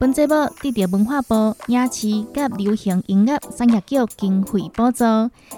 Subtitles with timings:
[0.00, 0.32] 本节目
[0.62, 2.26] 得到文化部影视及
[2.56, 5.04] 流行音乐产业局经费补助，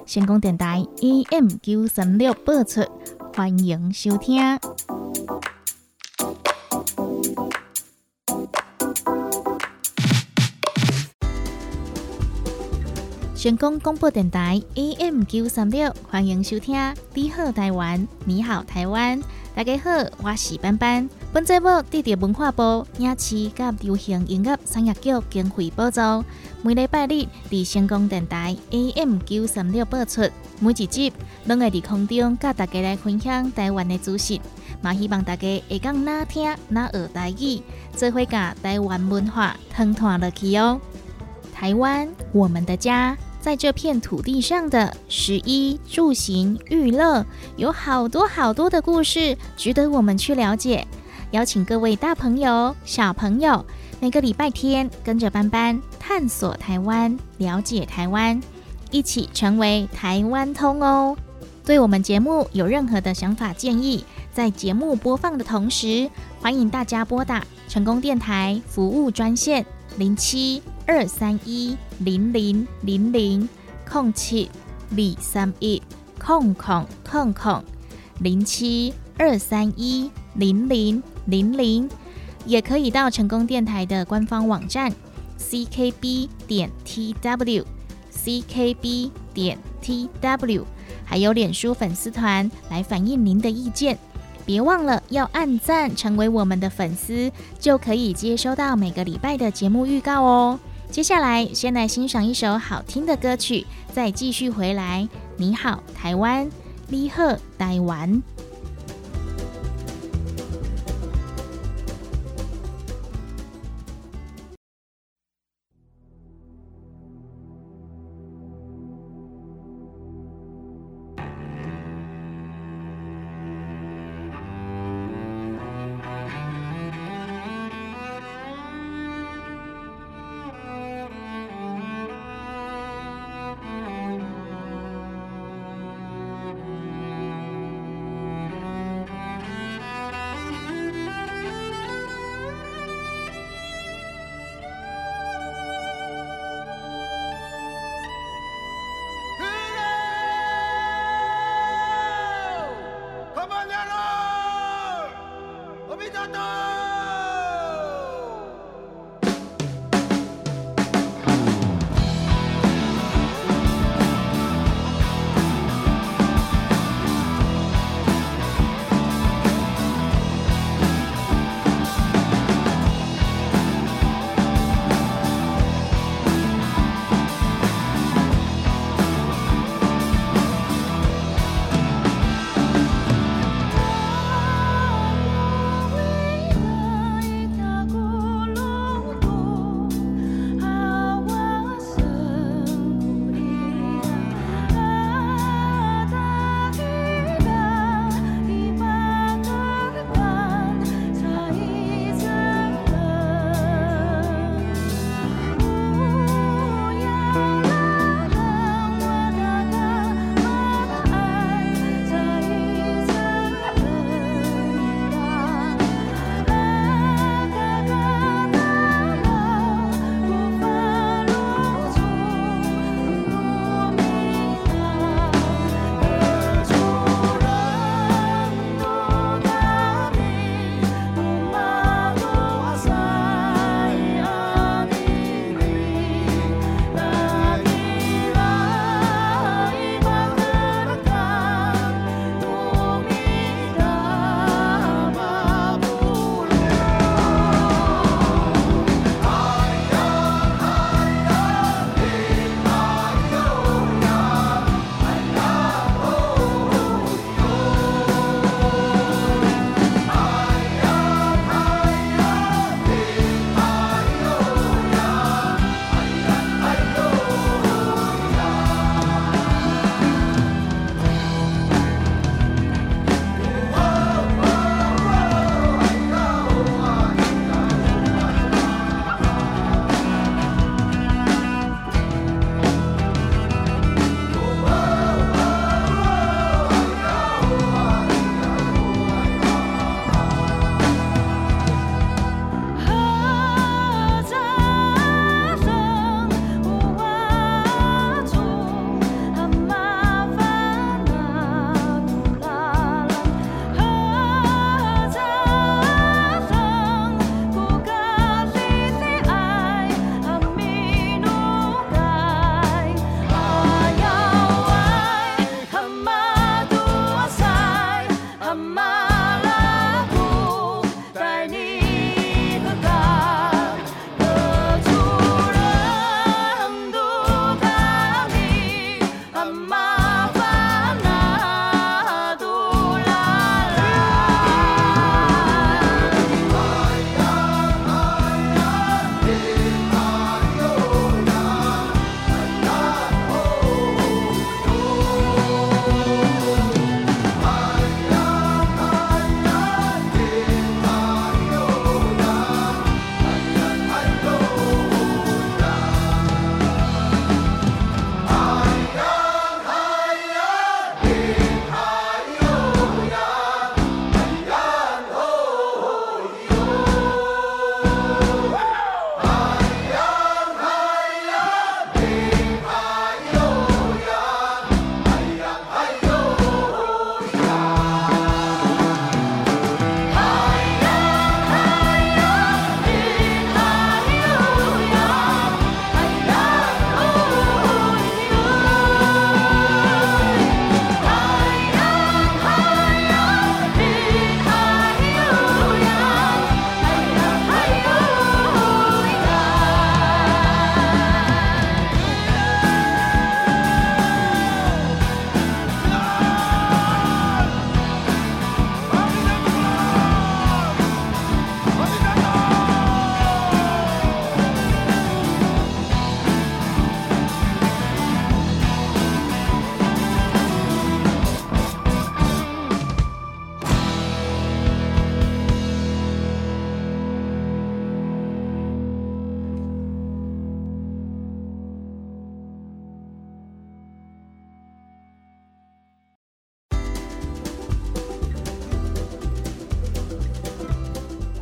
[0.05, 2.83] 成功电台 AM 九三六播出，
[3.33, 4.43] 欢迎收听。
[13.37, 16.77] 成功广播电台 AM 九三六，欢迎收听。
[17.15, 19.23] 你好，台湾，你好，台湾。
[19.55, 19.91] 大家好，
[20.25, 21.09] 我是班班。
[21.33, 26.01] 本节目得到文化部影视及流行音乐产业局经费补助，
[26.61, 30.21] 每礼拜日伫成功电台 AM 九三六播出。
[30.61, 31.11] 每一集
[31.47, 34.39] 拢会伫空中甲大家来分享台湾的资讯，
[34.83, 37.63] 嘛希望大家会讲哪听哪学台语，
[37.97, 40.79] 做伙甲台湾文化通传落去哦。
[41.55, 43.17] 台湾，我们的家。
[43.41, 47.27] 在这片土地上的食衣住行娱乐，
[47.57, 50.87] 有好多好多的故事值得我们去了解。
[51.33, 53.65] 邀请各位大朋友、小朋友，
[54.01, 58.39] 每个礼拜天跟着班班探索台湾，了解台湾，
[58.91, 61.17] 一起成为台湾通哦。
[61.65, 69.65] 对我们节目有任何的想法建议，在节目播放的同时，欢迎大家拨打成功电台服务专线
[69.97, 70.63] 零七。
[70.85, 73.49] 二三一零零零零
[73.89, 74.51] 空七
[74.91, 75.81] 二三一
[76.19, 77.63] 空空空空
[78.19, 81.89] 零七二三一零零零零，
[82.45, 84.93] 也可以到成功电台的官方网站
[85.39, 87.65] ckb 点 tw
[88.13, 90.65] ckb 点 tw，
[91.05, 93.99] 还有脸书粉丝团来反映您的意见。
[94.45, 100.59] 别忘了要按赞，成为我们的粉丝，就可以接收到每个礼拜的节目预告哦。
[100.91, 103.65] 接下来，先来欣赏一首好听的歌曲，
[103.95, 105.09] 再继续回来。
[105.37, 106.51] 你好，台湾，
[106.89, 108.21] 你好，台湾。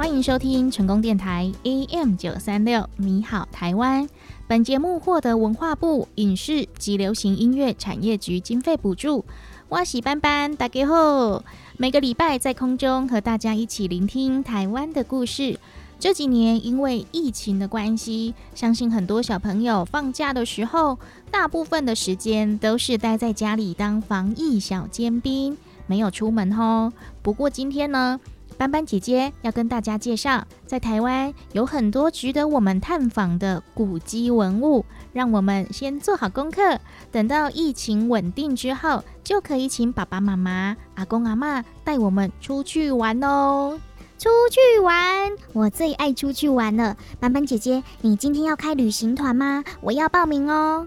[0.00, 4.08] 欢迎收听成功电台 AM 九三六，你好台湾。
[4.48, 9.22] 本节目获得文化部影视及流行音乐产业局经费补助。
[9.68, 11.44] 我是班班，大家好。
[11.76, 15.60] 每个礼拜在空中和大家一起聆听台湾的故事。
[15.98, 20.98] 这几年因为疫情的关系，相信很多小朋友放假的时候，
[21.30, 26.90] 大部分的时间都是待在家里当防疫小尖兵，没有出门哦。
[27.20, 28.18] 不过今天呢？
[28.60, 34.84] 斑斑姐姐要跟大家介绍，在台湾有很多值得我们探访的古迹文物。
[35.14, 36.78] 让我们先做好功课，
[37.10, 43.80] 等到疫情稳定之后，就可以请爸爸妈妈、阿公阿妈带我们出去玩哦。
[44.18, 46.98] 出去玩，我最爱出去玩了。
[47.18, 49.64] 斑斑姐姐，你今天要开旅行团吗？
[49.80, 50.86] 我要报名哦。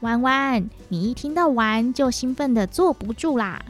[0.00, 3.62] 弯弯，你一听到玩就兴奋的坐不住啦。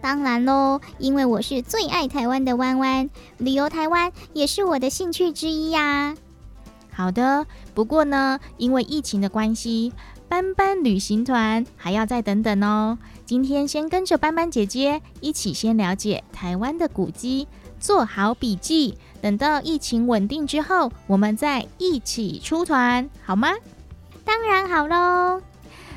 [0.00, 6.14] 当然喽，因为我是最爱台湾的弯弯，旅游台湾也是我的兴趣之一呀。
[6.92, 9.92] 好的，不过呢，因为疫情的关系，
[10.28, 12.96] 班班旅行团还要再等等哦。
[13.26, 17.46] 今天先跟着班班姐姐一起先了解台湾的古迹，
[17.78, 23.50] 做好笔记，等到疫情稳定之后，我们再一起出团，好吗？
[24.24, 25.42] 当然好喽。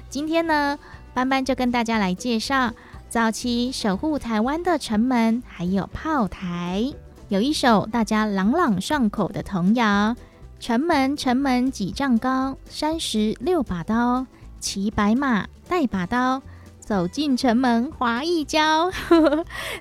[0.09, 0.77] 今天呢，
[1.13, 2.73] 班班就跟大家来介绍。
[3.11, 6.93] 早期守护台湾的城门，还有炮台，
[7.27, 10.15] 有一首大家朗朗上口的童谣
[10.61, 14.25] ：“城门城门几丈高，三十六把刀，
[14.61, 16.41] 骑白马带把刀，
[16.79, 18.89] 走进城门划一跤。”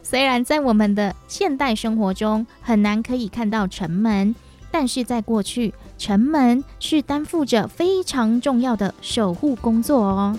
[0.02, 4.34] 虽然在我们的现代生活中很难可以看到城门，
[4.72, 10.36] 但是在过去，城门是担负着非常重要的守护工作哦。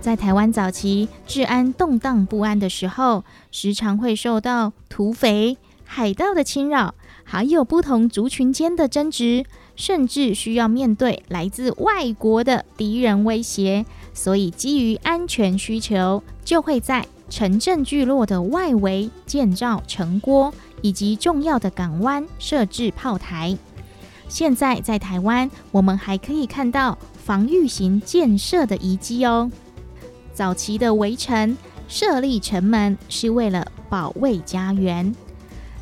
[0.00, 9.44] 在台湾早期治安动荡不安的时候，时常会受到土匪、海盗的侵扰，还有不同族群间的争执，
[9.76, 13.84] 甚至需要面对来自外国的敌人威胁。
[14.14, 23.56] 所以，基于安全需求，就会在城镇聚落的外围建造城郭，以及重要的港湾设置炮台。
[24.28, 29.50] 现在在台湾，我们还可以看到防御型建设的遗迹哦。
[30.40, 31.54] 早期的围城
[31.86, 35.14] 设立城门是为了保卫家园，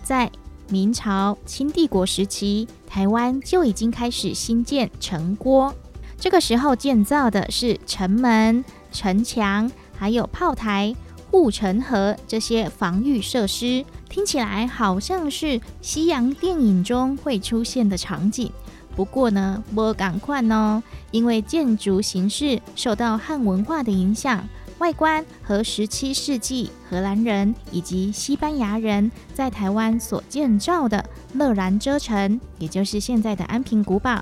[0.03, 0.29] 在
[0.69, 5.73] 明朝、清帝国时期，台湾就已经开始兴建城郭。
[6.19, 10.93] 这个时候建造的是城门、城墙，还有炮台、
[11.31, 13.85] 护城河这些防御设施。
[14.09, 18.51] 听起来好像是西洋电影中会出现的场景。
[18.99, 24.45] 不过呢，不赶快哦，因为建筑形式受到汉文化的影响，
[24.79, 34.21] 外观和十七世纪荷兰人以及西班牙人在台湾所建造的乐然遮城，也就是现在的安平古堡，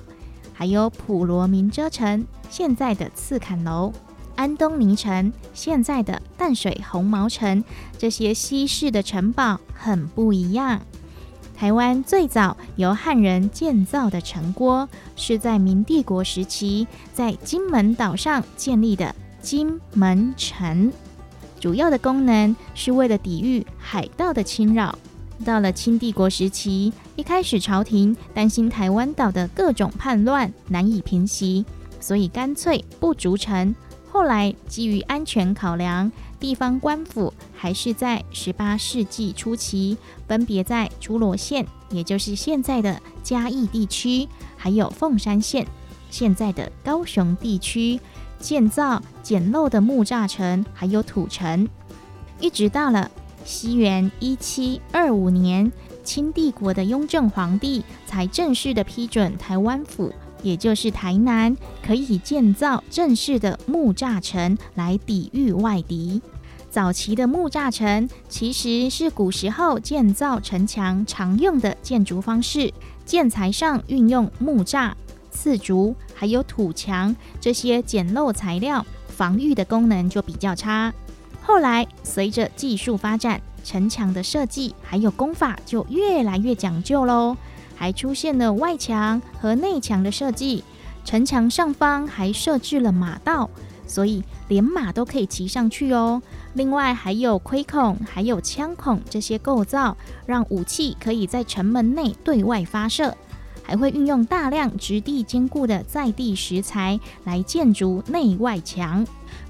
[0.52, 3.90] 还有普罗民遮城，现在的刺坎楼，
[4.34, 7.64] 安东尼城，现在的淡水红毛城，
[7.96, 10.82] 这些西式的城堡很不一样。
[11.56, 14.86] 台湾最早由汉人建造的城郭，
[15.16, 20.92] 是在明帝国时期在金门岛上建立的金门城，
[21.58, 24.96] 主要的功能是为了抵御海盗的侵扰。
[25.46, 31.64] 到了清帝国时期，一开始朝廷担心台湾岛的各种叛乱难以平息，
[32.00, 33.74] 所以干脆不筑城。
[34.16, 45.66] 后来基于安全考量，地方官府还是在十八世纪初期，分别在诸罗县，也就是现在的嘉义地区，还有凤山县，
[46.10, 48.00] 现在的高雄地区，
[48.38, 51.68] 建造简陋的木栅城，还有土城，
[52.40, 53.10] 一直到了
[53.44, 55.70] 西元一七二五年，
[56.02, 60.10] 清帝国的雍正皇帝才正式的批准台湾府。
[60.46, 66.22] 也就是台南可以建造正式的木栅城来抵御外敌。
[66.70, 72.72] 早期的木栅城其实是古时候建造城墙常用的建筑方式，
[73.04, 74.92] 建材上运用木栅、
[75.32, 80.94] 刺竹还有土墙这些简陋材料，防御的功能就比较差。
[81.42, 87.36] 后来随着技术发展，城墙的设计还有工法就越来越讲究喽。
[87.76, 90.64] 还出现了外墙和内墙的设计，
[91.04, 93.48] 城墙上方还设置了马道，
[93.86, 96.20] 所以连马都可以骑上去哦。
[96.54, 103.14] 另外还有窥孔、还有枪孔这些构造，让武器可以在城门内对外发射。
[103.62, 109.04] 还会运用大量质地坚固的在地石材来建筑内外墙。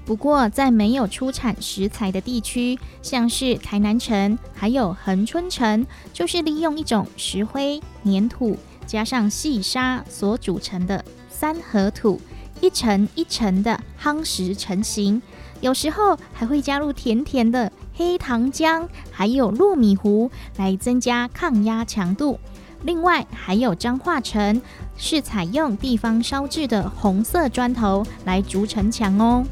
[0.07, 12.21] 不过，在没有出产石材的地区，像是台南城还有恒春城，就是利用一种石灰、粘土加上细沙所组成的三合土，
[12.61, 15.21] 一层一层的夯实成型。
[15.59, 22.39] 有时候还会加入甜甜的黑糖浆，还有糯米糊来增加抗压强度。
[22.83, 24.61] 另外，还有彰化城
[24.95, 29.43] 是采用地方烧制的红色砖头来筑城墙哦。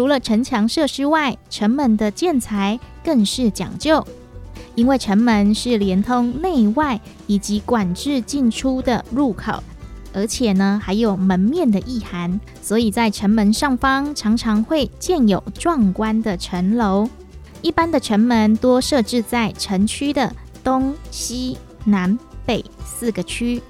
[0.00, 4.02] 除了城墙设施外，城门的建材更是讲究，
[4.74, 9.62] 因为城门是连通内外以及管制进出的入口，
[10.14, 17.06] 而且呢还有门面的意涵，所以在城门上方常常会建有壮观的城楼。
[17.60, 23.62] 一般的城门多设置在城区的东西南北四个区，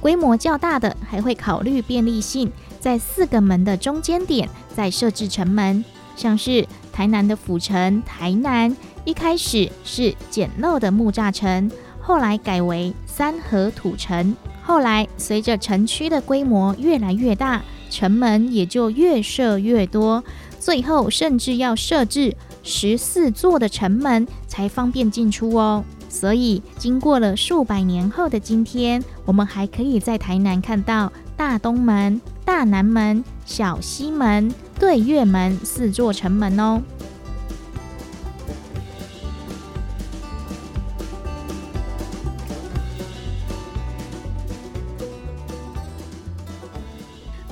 [0.00, 2.52] 规模较大的还会考虑便利性。
[2.86, 11.68] 在四个门的中间点再设置城门，像是台南的府城台南，一开始是简陋的木栅城，
[12.00, 14.36] 后来改为三合土城。
[14.62, 20.22] 后来随着城区的规模越来越大，城门也就越设越多，
[20.60, 25.84] 最后甚至要设置十四座的城门才方便进出哦。
[26.08, 32.20] 所以经过了数百年后的今天，我们还可以在台南看到大东门。
[32.46, 36.80] 大南门、小西门、对月门四座城门哦。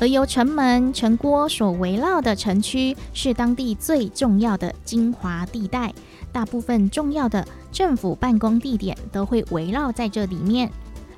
[0.01, 5.93] 而由城门、城郭所围绕的城区，是当地最重要的精华地带，
[6.31, 10.71] 大部分重要的政府办公地点都会围绕在这里面。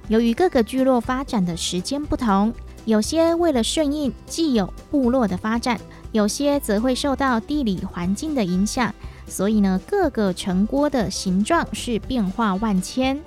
[0.08, 2.54] 由于各个聚落发展的时间不同。
[2.86, 5.78] 有些为了顺应既有部落的发展，
[6.12, 8.94] 有些则会受到地理环境的影响，
[9.26, 13.20] 所以呢，各个城郭的形状是变化万千。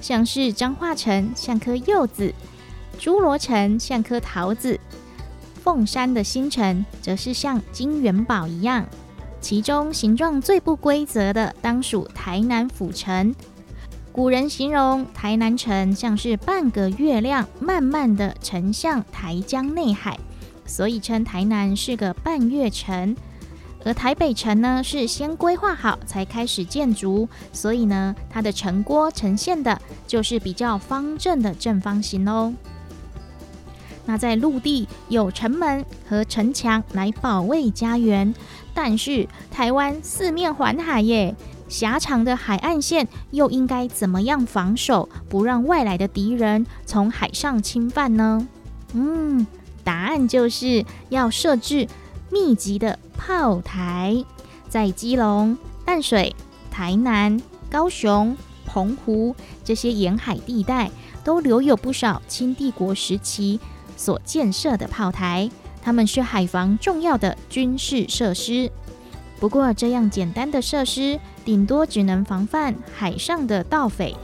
[0.00, 2.32] 像是彰化城像颗柚子，
[2.98, 4.78] 侏罗城像颗桃子，
[5.62, 8.86] 凤山的新城则是像金元宝一样。
[9.40, 13.34] 其中形状最不规则的，当属台南府城。
[14.12, 20.18] 古人形容台南城像是半个月亮，慢慢的沉向台江内海，
[20.66, 23.16] 所以称台南是个半月城。
[23.84, 32.52] 而台北城呢，是先规划好才开始建筑，所以呢，它的城郭呈现的就是比较方正的正方形哦。
[34.04, 38.34] 那在陆地有城门和城墙来保卫家园，
[38.74, 41.34] 但是台湾四面环海耶。
[41.72, 48.46] 狭长的海岸线又应该怎么样防守，不让外来的敌人从海上侵犯呢？
[48.92, 49.46] 嗯，
[49.82, 51.88] 答案就是要设置
[52.30, 54.22] 密集的炮台，
[54.68, 56.36] 在基隆、淡水、
[56.70, 58.36] 台南、高雄、
[58.66, 60.90] 澎湖这些沿海地带，
[61.24, 63.58] 都留有不少清帝国时期
[63.96, 65.50] 所建设的炮台，
[65.80, 68.70] 它们是海防重要的军事设施。
[69.42, 71.18] 不过，这样简单的设施。
[71.44, 74.14] 顶多只能防范海上的盗匪。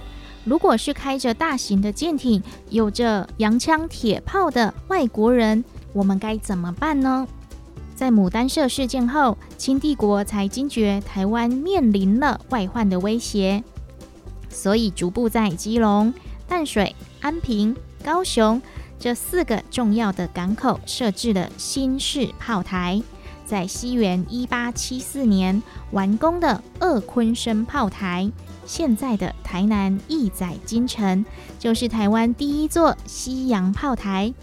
[0.45, 7.27] 如果是开着大型的舰艇、有着洋枪铁炮的外国人，我们该怎么办呢？
[7.97, 13.65] 在牡丹社事件后，清帝国才惊觉台湾面临了外患的威胁，
[14.49, 16.15] 所以逐步在基隆、
[16.47, 18.63] 淡水、安平、高雄
[19.01, 23.03] 这四个重要的港口设置了新式炮台。
[23.49, 25.63] 在西元一八七四年
[25.93, 28.31] 完工的二坤生炮台，
[28.67, 31.25] 现在的台南义载金城，
[31.59, 34.35] 就是台湾第一座西洋炮台。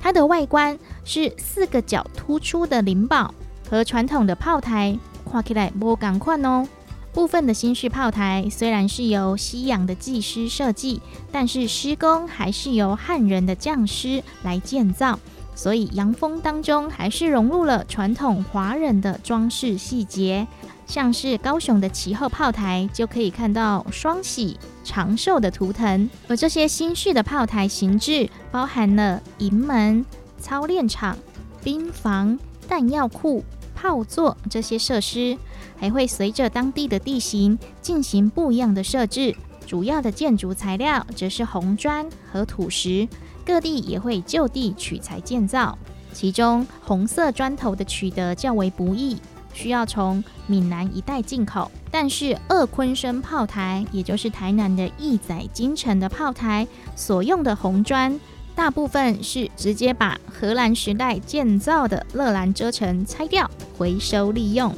[0.00, 3.34] 它的外观是四个角突出的灵宝，
[3.68, 4.98] 和传统的炮台
[5.30, 6.66] 看起来不赶快哦。
[7.12, 15.18] 部分的新式炮台虽然是由西洋的技师设计，但是施工还是由汉人的匠师来建造。
[15.54, 20.46] 所以洋风当中还是融入了传统华人的装饰细节，
[20.86, 26.10] 像是高雄的旗后炮台就可以看到双喜长寿的图腾。
[26.28, 30.04] 而这些新式的炮台形制包含了营门、
[30.38, 31.16] 操练场、
[31.62, 32.38] 兵房、
[32.68, 35.38] 弹药库、炮座这些设施，
[35.78, 39.34] 还会随着当地的地形进行不一样的设置。
[39.66, 43.08] 主要的建筑材料则是红砖和土石。
[43.44, 45.76] 各地也会就地取材建造。
[46.12, 49.16] 其中红色砖头的取得较为不易，
[49.52, 51.70] 需要从闽南一带进口。
[51.90, 58.18] 但是二昆生炮台，也就是台南的义载金城的炮台所用的红砖，
[58.54, 64.72] 大部分是直接把荷兰时代建造的乐兰遮城拆掉，回收利用。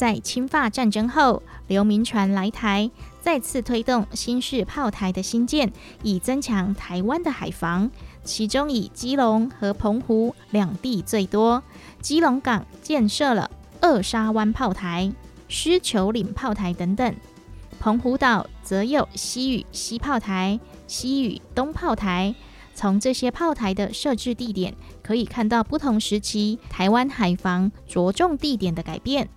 [0.00, 5.70] 在侵法战争后，刘铭传来台，再次推动新式炮台的新建，
[6.02, 7.90] 以增强台湾的海防。
[8.24, 11.62] 其中以基隆和澎湖两地最多。
[12.00, 13.50] 基隆港建设了
[13.82, 15.12] 二沙湾炮台、
[15.48, 17.14] 狮球岭炮台等等。
[17.78, 22.34] 澎湖岛则有西屿西炮台、西屿东炮台。
[22.74, 29.28] 从这些炮台的设置地点，可以看到不同时期台湾海防着重地点的改变。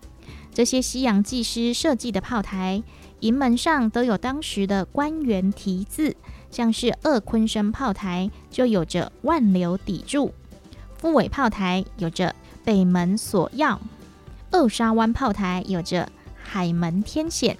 [0.53, 2.83] 这些西洋技师设计的炮台，
[3.21, 6.15] 营门上都有当时的官员题字，
[6.51, 10.31] 像是二昆生炮台就有着万流砥柱，
[10.95, 13.79] 副尾炮台有着北门锁钥，
[14.51, 16.07] 二沙湾炮台有着
[16.43, 17.57] 海门天险，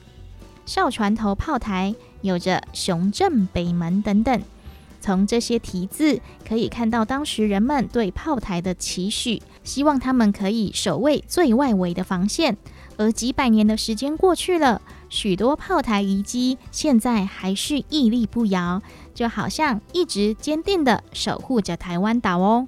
[0.68, 4.40] 哨船头炮台有着雄镇北门等等。
[5.02, 12.56] 从这些题字可以看到，当时人们对炮台的期许，希望他们可以守卫最外围的防线。
[12.98, 18.82] 而几百年的时间过去了，许多炮台遗迹现在还是屹立不摇，
[19.14, 22.68] 就好像一直坚定的守护着台湾岛哦。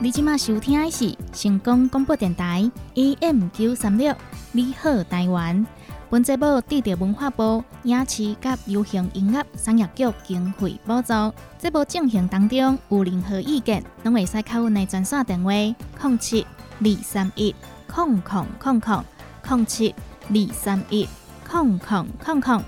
[0.00, 4.14] 你今麦收听的是成功广播电台 AM 九三六，
[4.52, 5.66] 你好台湾。
[6.10, 8.36] 本节目得到文化部影视及
[8.66, 11.12] 流行音乐产业局经费补助。
[11.58, 16.46] 节目进行当中有任何意见，拢会使靠阮的专线电话：零七
[16.80, 17.54] 二三一
[17.88, 19.04] 空空空空
[19.42, 19.94] 空七
[20.28, 21.08] 二三一
[21.48, 22.62] 空空空空。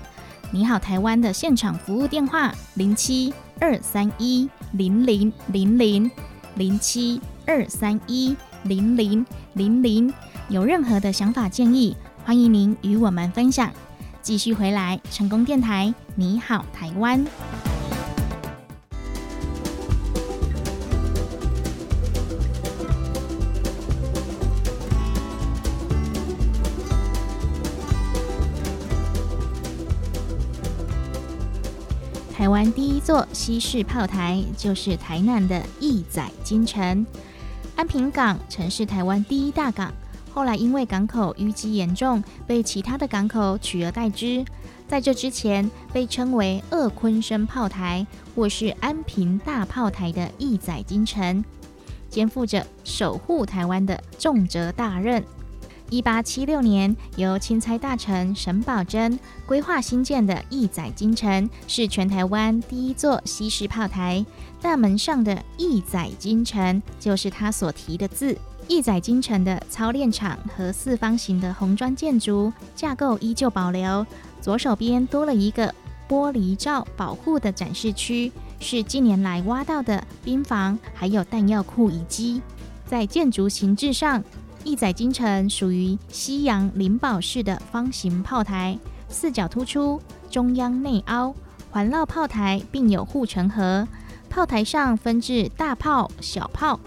[0.51, 6.11] 你好，台湾的现场服务电话：零七二三一零零零零
[6.55, 10.13] 零七二三一零零零零。
[10.49, 11.95] 有任何的想法建议？
[12.27, 13.71] 欢迎您与我们分享。
[14.21, 17.25] 继续回来，成功电台，你好，台湾。
[32.35, 37.07] 台湾第一座西式炮台就是台南的义载金城，
[37.77, 39.93] 安平港曾是台湾第一大港。
[40.37, 44.45] 后来因为港口淤积严重，被其他的港口取而代之。
[44.87, 51.43] 在这之前，被称为鄂昆生炮台或是安平大炮台的义载金城，
[52.07, 55.23] 肩负着守护台湾的重责大任。
[55.89, 64.23] 一八七六年，由钦差大臣沈葆桢规划新建的义载金城，是全台湾第一座西式炮台。
[64.61, 68.37] 大门上的义载金城，就是他所提的字。
[68.67, 74.05] 义载京城的操练场和四方形的红砖建筑架构依旧保留，
[74.41, 75.73] 左手边多了一个
[76.07, 82.41] 玻璃罩保护的展示区，是近年来挖到的兵房还有弹药库遗迹。
[82.85, 84.21] 在建筑形制上，
[84.65, 88.77] 义载京城属于西洋灵宝式的方形炮台，
[89.07, 91.33] 四角突出，中央内凹，
[91.71, 93.87] 环绕炮台并有护城河，
[94.29, 96.77] 炮台上分置大炮、小炮。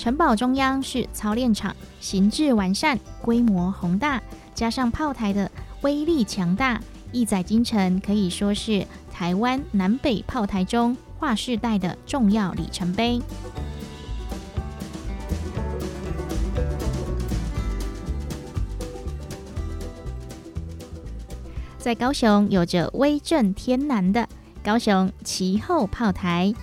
[0.00, 4.18] 城堡中央是操练场，形制完善，规模宏大，
[4.54, 5.50] 加上炮台的
[5.82, 6.80] 威力强大，
[7.12, 13.20] 义载京城可以说是台湾南北炮台中划世代的重要里程碑。
[21.78, 24.26] 在高雄有着威震天南的
[24.64, 26.54] 高雄旗后炮台。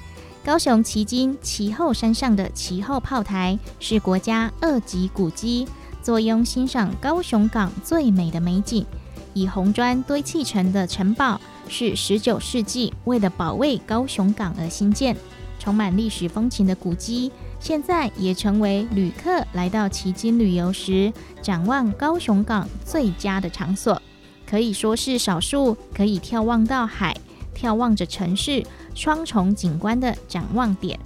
[0.47, 5.67] 高雄旗津旗后山上的旗后炮台是国家二级古迹，
[6.01, 8.85] 坐拥欣赏高雄港最美的美景。
[9.33, 15.17] 以红砖堆砌成的城堡是十九世纪为了保卫高雄港而兴建，
[15.59, 17.29] 充满历史风情的古迹，
[17.59, 24.01] 现在也成为旅客来到旗津旅游时展望高雄港最佳的场所，
[24.49, 27.13] 可以说是少数可以眺望到海。
[27.53, 28.63] 眺望着城市
[28.97, 30.99] 双重景观的展望点，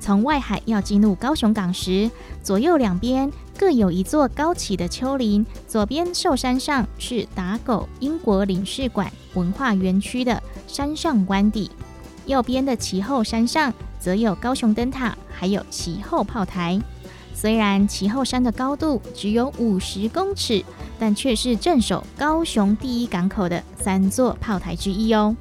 [0.00, 2.10] 从外海要进入高雄港时，
[2.42, 5.46] 左右两边各有一座高起的丘陵。
[5.68, 11.70] 左边寿山上是打狗英国领事馆文化园区的山上官邸，
[12.26, 16.80] 右边的旗后山上则有高雄灯塔，还有旗后炮台。
[17.32, 20.64] 虽然其后山的高度只有五十公尺，
[20.98, 25.36] 但却是镇守高雄第一港口的三座炮台之一哦。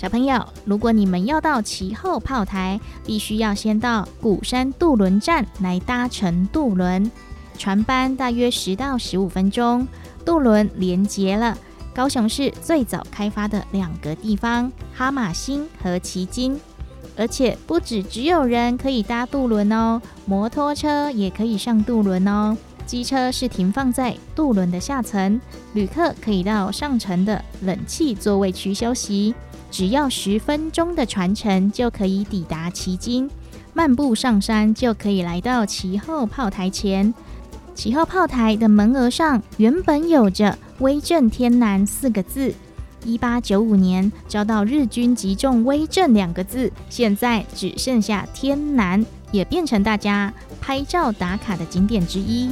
[0.00, 7.12] 小朋友，如果你们要到其后炮台，必须要先到鼓山渡轮站来搭乘渡轮，
[7.58, 9.86] 船班大约十到十五分钟。
[10.24, 11.54] 渡轮连接了
[11.94, 16.58] 高雄市最早开发的两个地方——哈马星和旗津。
[17.14, 22.56] 而且不止只有人可以搭渡轮哦，摩托车也可以上渡轮哦。
[22.86, 25.38] 机车是停放在渡轮的下层，
[25.74, 29.34] 旅客可以到上层的冷气座位区休息。
[29.70, 33.30] 只要十分钟的船程就可以抵达旗津，
[33.72, 37.14] 漫步上山就可以来到旗后炮台前。
[37.74, 42.52] 旗后炮台的门额上原本有着“威震天南”四个字。
[43.04, 49.02] 一八九五年遭到日军击中“威震”两个字，现在只剩下“天南”，
[49.32, 50.30] 也变成大家
[50.60, 52.50] 拍照打卡的景点之一。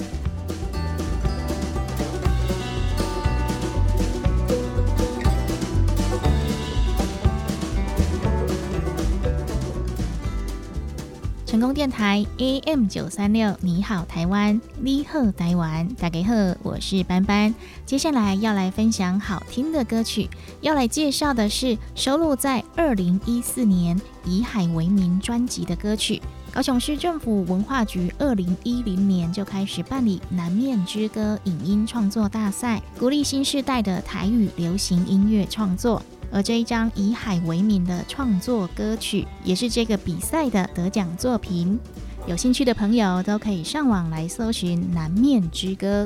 [11.58, 17.52] 成功电台 AM 九三六，你好台湾，你好台湾，大家好，我是班班。
[17.84, 26.22] 接下来要来分享好听的歌曲，要来介绍的是收录在二零一四年以海为名专辑的歌曲。
[26.52, 36.00] 高雄市政府文化局二零一零年就开始办理南面之歌影音创作大赛，鼓励新时代的台语流行音乐创作。
[36.30, 41.78] 而这一张以海为名的创作歌曲，也是这个比赛的得奖作品。
[42.26, 46.04] 有兴趣的朋友都可以上网来搜寻《南面之歌》。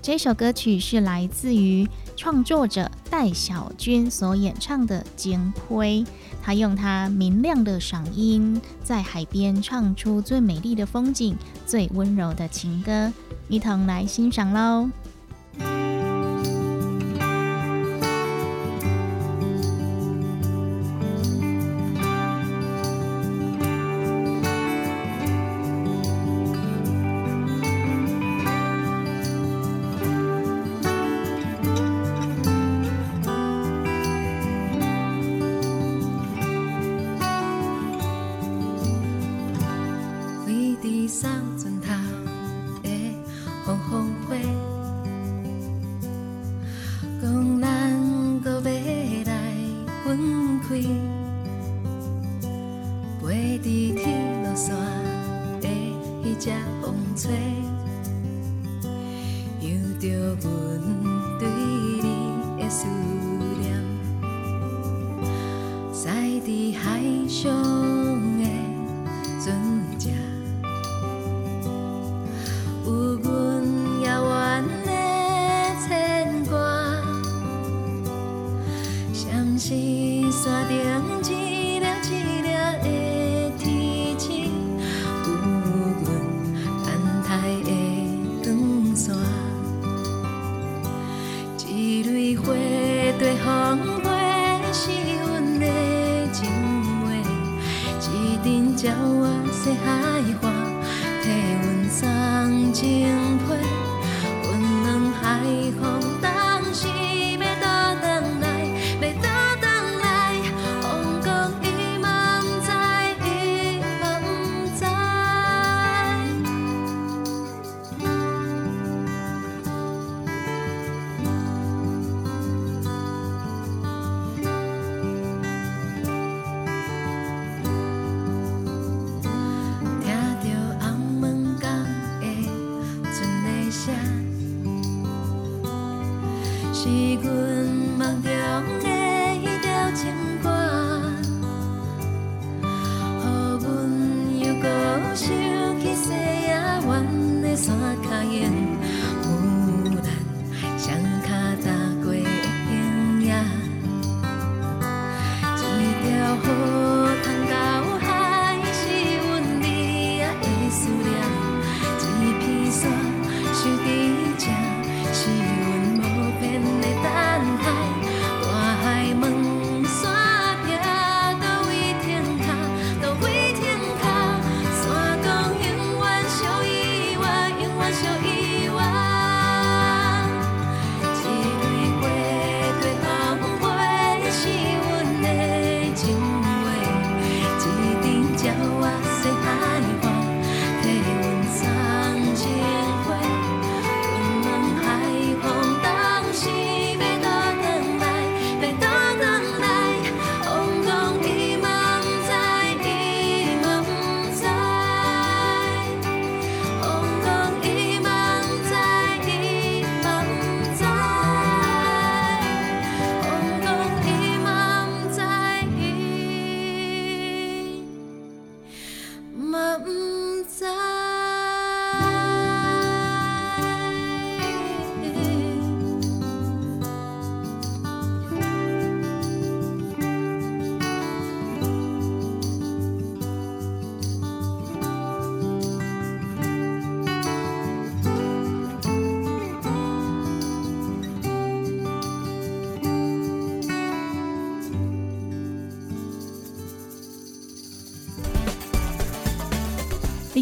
[0.00, 6.02] 这首歌曲是来自于创作者戴小军所演唱的《金辉》，
[6.42, 13.12] 他用他明亮的嗓音，在海边唱出最美丽的风景、最温柔的情歌，
[13.48, 14.88] 一同来欣赏喽。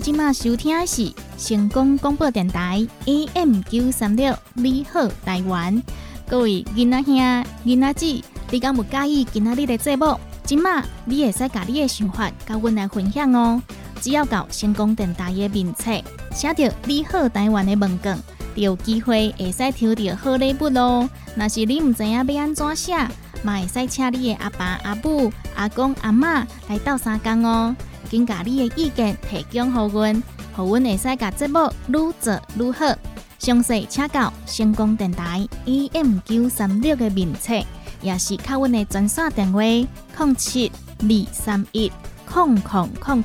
[0.07, 5.83] 今麦收听的是成功广播电台 AM 九三六，你好台湾，
[6.29, 7.17] 各位囡仔兄、
[7.65, 10.17] 囡仔姊，你敢有介意今仔日的节目？
[10.45, 13.61] 今麦你会使甲你的想法甲阮来分享哦。
[14.01, 15.91] 只要到成功电台的名册，
[16.33, 18.15] 写着“你好台湾”的文稿，
[18.55, 21.11] 就有机会会使抽到好礼物咯。
[21.35, 22.97] 若是你毋知影要安怎写，
[23.43, 27.75] 嘛会使请你的阿爸、阿母、阿公、阿妈来斗三工哦。
[28.11, 30.23] 请把你的意见提供给阮，
[30.57, 32.97] 让阮会使把节目愈做愈好。
[33.39, 37.55] 详细请教成功电台 AM 九三六的名册，
[38.01, 41.93] 也是靠阮的专线电话：零七二三一
[42.35, 43.25] 零零零零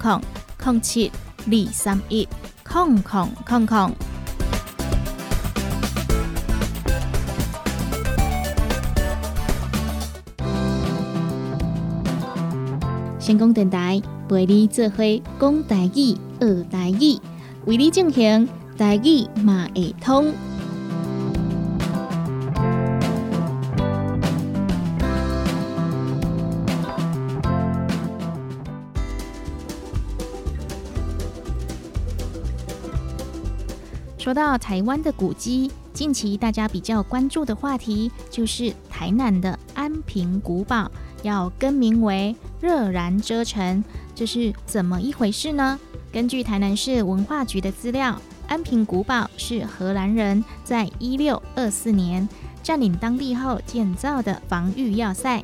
[0.65, 1.11] 零七
[1.45, 2.27] 二三一
[2.69, 3.03] 零零
[3.47, 4.10] 零零。
[13.21, 14.01] 成功电台。
[14.27, 15.03] 陪你做伙
[15.39, 17.19] 讲台语、学台语，
[17.65, 20.33] 为你进行台语马会通。
[34.17, 40.89] 说到台湾的古迹，近期大家比较关注的话题就是台南的安平古堡
[41.21, 43.83] 要更名为热然遮城。
[44.13, 45.79] 这是怎么一回事呢？
[46.11, 52.27] 根据台南市文化局的资料，安平古堡是荷兰人在一六二四年
[52.61, 55.43] 占领当地后建造的防御要塞。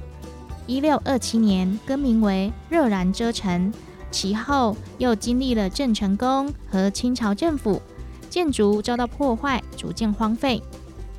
[0.66, 3.74] 一六二七年更名为热然遮城，
[4.12, 7.82] 其后又经历了郑成功和清朝政府，
[8.30, 10.62] 建筑遭到破坏，逐渐荒废，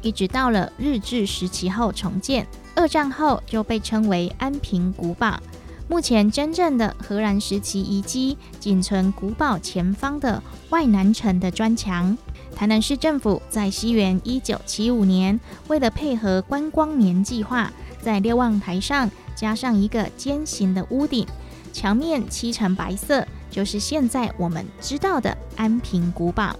[0.03, 2.47] 一直到了日治时期后重建。
[2.78, 5.40] 二战后就被称为安平古堡。
[5.88, 12.16] 目前真正的荷兰时期遗迹仅存古堡前方的外南城的砖墙。
[12.54, 17.68] 台南市政府在西元一九七五年，为了配合观光年计划，
[18.00, 21.26] 在瞭望台上加上一个尖形的屋顶，
[21.72, 26.54] 墙面漆成白色，就是现在我们知道的安平古堡。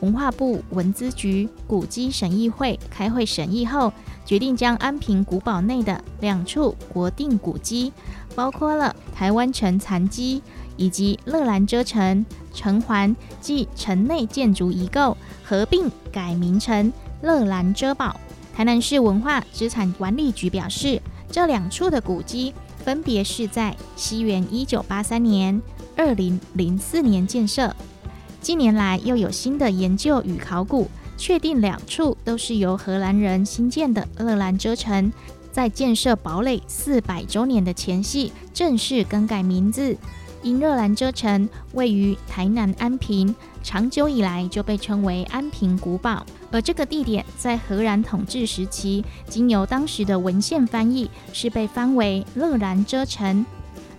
[0.00, 3.92] 文化部文资局古迹审议会开会审议后，
[4.28, 7.90] 决定将安平古堡内的两处国定古迹。
[8.34, 10.42] 包括了台湾城残基
[10.76, 18.14] 以及乐兰遮城城环及城内建筑遗构合并改名成乐兰遮堡。
[18.54, 21.00] 台南市文化资产管理局表示，
[21.32, 25.60] 这两处的古迹分别是在西元一九八三年、
[25.96, 27.74] 二零零四年建设。
[28.40, 30.88] 近年来又有新的研究与考古，
[31.18, 35.12] 确定两处都是由荷兰人新建的乐兰遮城。
[35.50, 39.96] 在建设堡垒四百周年的前夕，正式更改名字。
[40.40, 46.24] 因热兰遮城位于台南安平，长久以来就被称为安平古堡。
[46.52, 53.44] 而这个地点在荷兰统治时期，经由当时的文献翻译，是被翻为乐兰遮城。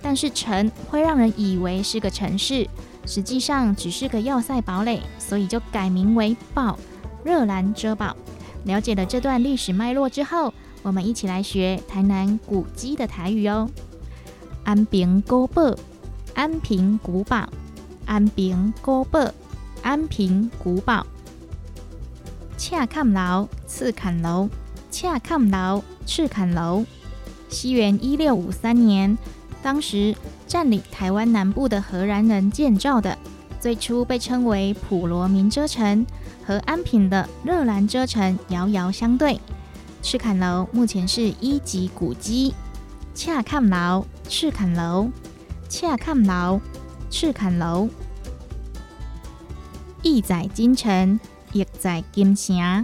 [0.01, 2.65] 但是城会让人以为是个城市，
[3.05, 6.79] 实际上只是个要塞堡垒，所以就改名为堡
[7.23, 8.15] 热兰遮堡。
[8.65, 10.53] 了解了这段历史脉络之后。
[10.81, 13.69] 我们一起来学台南古迹的台语哦。
[14.63, 15.75] 安平古堡，
[16.33, 17.49] 安平古堡，
[18.05, 19.29] 安平古堡，
[19.81, 21.05] 安平古堡。
[22.57, 24.47] 恰坎楼，赤坎楼，
[24.89, 26.85] 恰坎楼，赤坎楼。
[27.49, 29.17] 西元一六五三年，
[29.61, 30.15] 当时
[30.47, 33.17] 占领台湾南部的荷兰人建造的，
[33.59, 36.05] 最初被称为普罗民遮城，
[36.49, 39.39] 和安平的热兰遮城遥遥相对。
[40.01, 42.55] 赤坎楼目前是一级古迹。
[43.13, 45.11] 赤坎楼，赤坎楼，
[45.69, 46.59] 赤坎楼，
[47.11, 47.87] 赤坎楼。
[50.01, 51.19] 意在金城，
[51.53, 52.83] 亦在金城。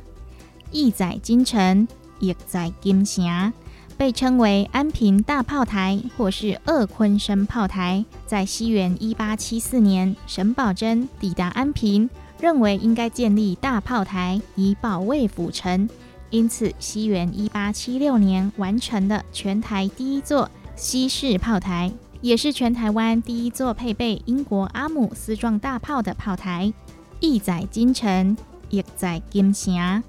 [0.70, 1.88] 意在金城，
[2.20, 3.52] 亦在金城。
[3.98, 8.06] 被称为安平大炮台，或是二坤生炮台。
[8.28, 12.08] 在西元一八七四年，沈葆桢抵达安平，
[12.40, 15.90] 认为应该建立大炮台，以保卫府城。
[16.30, 26.74] 因此，西元一八七六年完成的全台第一座西式炮台，也是全台湾第一座配备英国阿姆斯壮大炮的炮台。
[27.22, 28.36] 意在金城，
[28.70, 30.04] 亦在金城。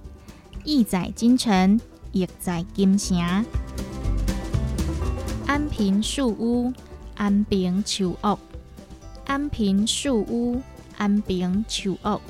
[0.65, 3.45] 意在金城，亦在金城。
[5.47, 6.73] 安平树屋，
[7.15, 8.39] 安平树屋。
[9.27, 10.61] 安平树屋，
[10.97, 12.21] 安平树屋。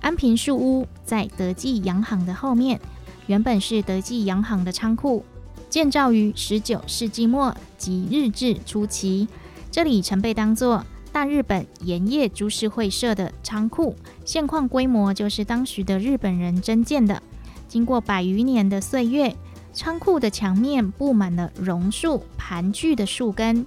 [0.00, 2.80] 安平树屋在德记洋行的后面。
[3.26, 5.24] 原本是德记洋行的仓库，
[5.68, 9.26] 建造于十九世纪末及日治初期。
[9.68, 17.20] 这里曾被当作大日本盐业株式会社的仓库，现况规模就是当时的日本人增建的。
[17.66, 19.34] 经过百余年的岁月，
[19.72, 23.66] 仓库的墙面布满了榕树盘踞的树根，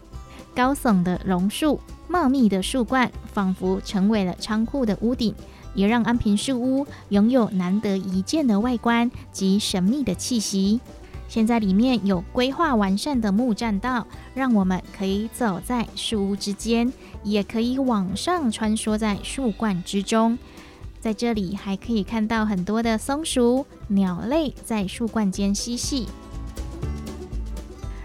[0.56, 5.34] 高耸的榕树、茂密的树冠，仿佛成为了仓库的屋顶，
[5.74, 10.80] 也让安平树屋拥有难得一见的外观及神秘的气息。
[11.28, 16.92] 现在里面有规划完善的木栈道，让我们可以走在树屋之间，
[17.24, 20.38] 也可以往上穿梭在树冠之中。
[21.00, 26.08] 在这里还可以看到很多的松鼠、鸟类在树冠间嬉戏。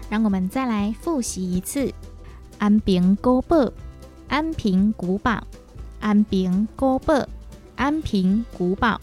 [0.07, 1.91] 让我们再来复习一次：
[2.65, 3.71] 安平古堡、
[4.27, 5.45] 安平古堡、
[5.99, 7.23] 安平古堡、
[7.75, 8.99] 安平古堡、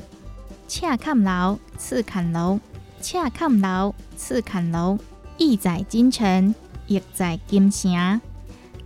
[0.66, 2.58] 赤坎楼、赤坎楼。
[3.00, 4.98] 赤坎楼，赤坎楼，
[5.38, 6.52] 意在京城，
[6.88, 8.20] 意在金城。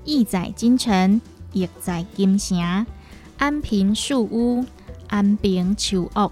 [0.04, 1.22] 意在京城，
[1.54, 2.86] 意在金城。
[3.38, 4.62] 安平树屋，
[5.08, 6.30] 安平树屋，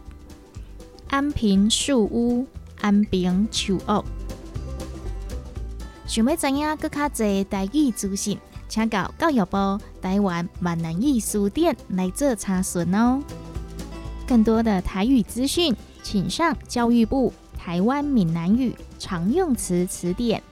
[1.09, 2.47] 安平树屋，
[2.82, 4.05] 安平树屋。
[6.07, 8.38] 想要知影更卡侪台语资讯，
[8.68, 13.22] 请到教育部台湾闽南语书店来做查询哦。
[14.26, 17.32] 更多的台语资讯，请上教育部。
[17.57, 20.42] 台湾闽南语常用词词典。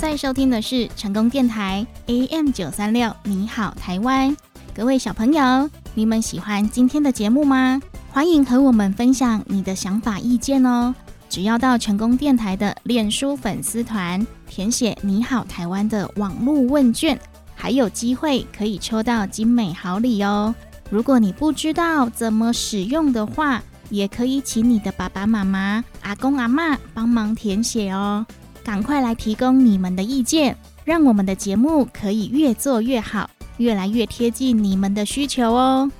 [0.00, 4.34] 在收听的是成功电台 AM 九三六，你好，台湾。
[4.74, 7.78] 各位小朋友，你们喜欢今天的节目吗？
[8.10, 10.94] 欢迎和我们分享你的想法意见哦。
[11.28, 17.20] 只要到成功电台的脸书粉丝团填写“你好，台湾”的网络问卷，
[17.54, 20.54] 还有机会可以抽到精美好礼哦。
[20.88, 28.24] 如果你不知道怎么使用的话，也可以请你的爸爸妈妈、阿公阿妈帮忙填写哦。
[28.62, 35.90] 赶快来提供你们的意见，让我们的节目可以越做越好，越来越贴近你们的需求哦。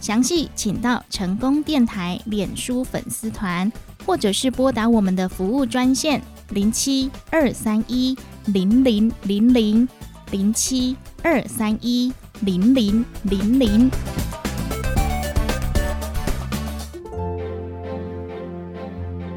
[0.00, 3.70] 详细请到成功电台脸书粉丝团，
[4.04, 9.88] 或者是拨打我们的服务专线零七二三一零零零零
[10.30, 13.90] 零七二三一零零零零。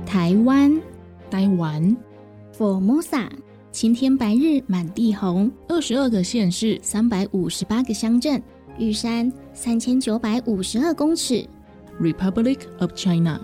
[0.06, 0.82] 台湾，
[1.32, 2.09] 台湾。
[2.60, 3.26] Formosa，
[3.72, 8.44] 晴天白日满地红，二十二个县市，三百五十八个乡镇，
[8.78, 11.48] 玉山三千九百五十二公尺
[12.02, 13.40] ，Republic of China，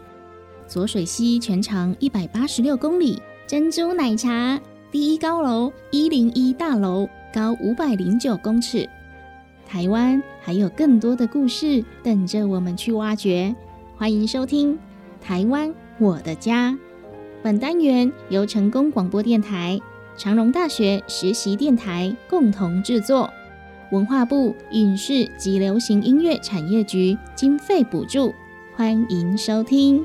[0.67, 4.59] 左水溪全长一百八十六公里，珍珠奶茶。
[4.91, 8.85] 第一高楼一零一大楼高五百零九公尺，
[9.65, 13.55] 台湾还有更多的故事等着我们去挖掘，
[13.95, 14.73] 欢迎收听
[15.21, 16.71] 《台湾我的家》。
[17.45, 19.79] 本单元由成功广播电台、
[20.17, 23.31] 长荣大学实习电台共同制作，
[23.91, 28.33] 文化部影视及流行音乐产业局经费补助，
[28.75, 30.03] 欢迎收听。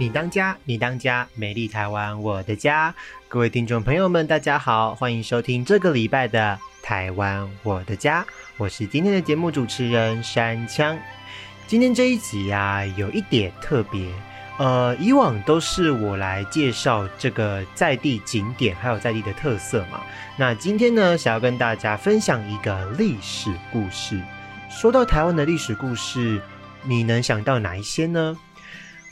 [0.00, 2.94] 你当家，你当家，美丽台湾，我的家。
[3.28, 8.22] 各位听众朋友们，大家好，欢迎收听这个礼拜的《台湾我的家》，
[8.56, 10.98] 我是今天的节目主持人山枪。
[11.66, 14.10] 今天这一集呀，有一点特别，
[14.56, 20.00] 呃，以往都是我来介绍这个在地景点，还有在地的特色嘛。
[20.38, 24.18] 那今天呢，想要跟大家分享一个历史故事。
[24.70, 26.40] 说到台湾的历史故事，
[26.84, 28.34] 你能想到哪一些呢？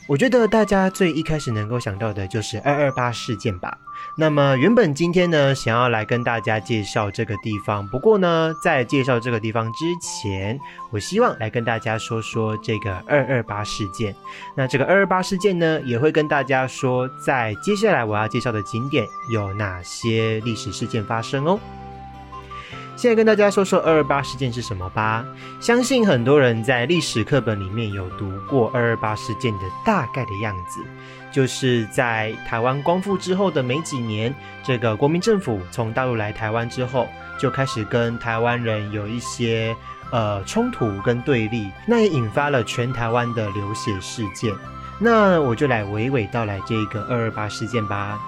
[0.09, 3.77] 我觉得大家最一开始能够想到的就是二二八事件吧。
[4.17, 7.87] 那么原本今天呢，想要来跟大家介绍这个地方。
[7.89, 14.15] 不过呢，在介绍这个地方之前，我希望来跟大家说说这个二二八事件。
[14.57, 21.59] 那这个二二八事件呢，也会跟大家说，在接下来我要介绍的景点有哪些历史事件发生哦。
[22.99, 25.25] 现在跟大家说说二二八事件是什么吧。
[25.61, 30.81] 相信很多人在历史课本里面有读过二二八事件的大概的样子，
[31.31, 34.35] 就是在台湾光复之后的没几年，
[34.65, 37.07] 这个国民政府从大陆来台湾之后，
[37.39, 39.73] 就开始跟台湾人有一些
[40.11, 44.53] 呃冲突跟对立，那也引发了全台湾的流血事件。
[44.99, 48.19] 那我就来娓娓道来这个二二八事件吧。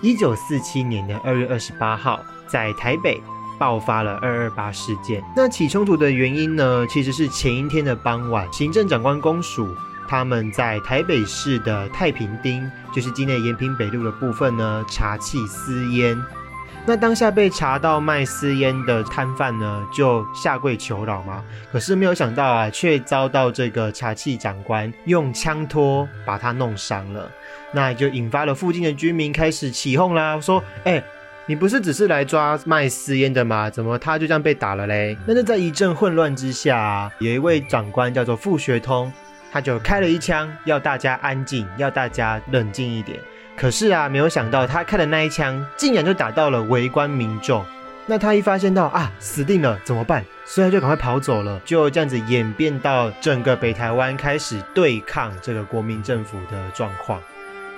[0.00, 3.20] 一九四七年的二月二十八号，在台北。
[3.60, 5.22] 爆发了二二八事件。
[5.36, 6.86] 那起冲突的原因呢？
[6.88, 9.76] 其实是前一天的傍晚，行政长官公署
[10.08, 16.18] 他们在台北市的太平町，就是今天延平北路的部分呢，查气私烟。
[16.86, 21.44] 那当下被查到卖私烟的摊贩呢，就下跪求饶嘛。
[21.70, 27.30] 可是没有想到啊，却遭到这个查气长官用枪托把他弄伤了。
[27.74, 31.04] 那也就引发了附近的居民开始起哄啦，说：“哎。”
[31.46, 33.68] 你不是只是来抓卖私烟的吗？
[33.68, 35.16] 怎么他就这样被打了嘞？
[35.26, 39.12] 那就在一阵混乱之下，有一位长官叫做傅学通，
[39.50, 43.18] 他就开了一枪，要大家安静，要大家冷静一点。
[43.56, 47.64] 可是啊，没有想到他开的那一枪，竟然就打到了围观民众。
[48.06, 50.24] 那他一发现到啊，死定了，怎么办？
[50.44, 51.60] 所以他就赶快跑走了。
[51.64, 57.20] 就这样子演变到整个北台湾开始对抗这个国民政府的状况。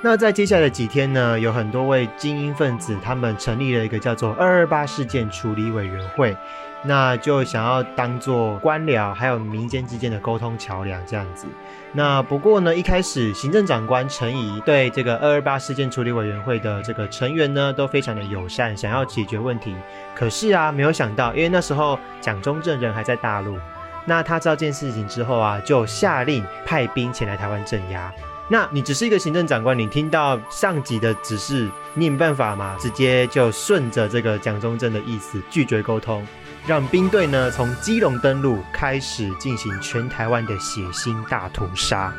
[0.05, 6.37] 那在接下来的几天呢，有很多位精英分子，他们成立了一个叫做“二二八事件处理委员会”，
[6.83, 11.47] 那就想要当做官僚还有民间之间的沟通桥梁这样子。
[11.93, 19.73] 那不过呢，一开始行政长官陈仪对这个“二二八事件处理委员会”的这个成员呢，都非常的友善，想要解决问题。
[20.17, 23.57] 可是啊，没有想到，因为那时候蒋中正人还在大陆，
[24.05, 28.13] 那他知道这件事情之后啊，就下令派兵前来台湾镇压。
[28.53, 32.77] 那你只是一个行政长官，你听到上级的指示，你有办法吗？
[32.79, 36.23] 直接就顺着这个蒋中正的意思拒绝沟通，
[36.67, 42.13] 让兵队呢从基隆登陆，开始进行全台湾的血腥大屠杀。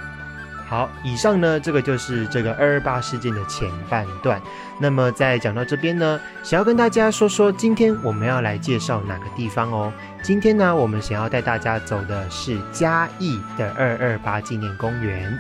[0.68, 4.42] 好，以上呢，这个就是这个二二八事件的前半段。
[4.80, 9.94] 那么在讲到这边呢，想要跟大家说说，今天我们要来介绍哪个地方哦？
[10.24, 15.40] 今天呢，我们想要带大家走的是嘉义的二二八纪念公园。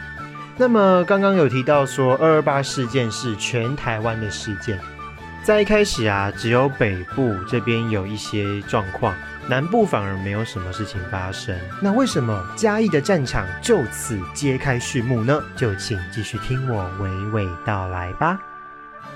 [0.55, 4.79] 那么刚刚有提到说，二二八事件是全台湾的事件，
[5.43, 9.15] 在一开始啊，只有北部这边有一些状况。
[9.45, 15.43] 南部反而没有什么事情发生，那为什么嘉义的战场就此揭开序幕呢？
[15.53, 18.39] 就请继续听我娓娓道来吧。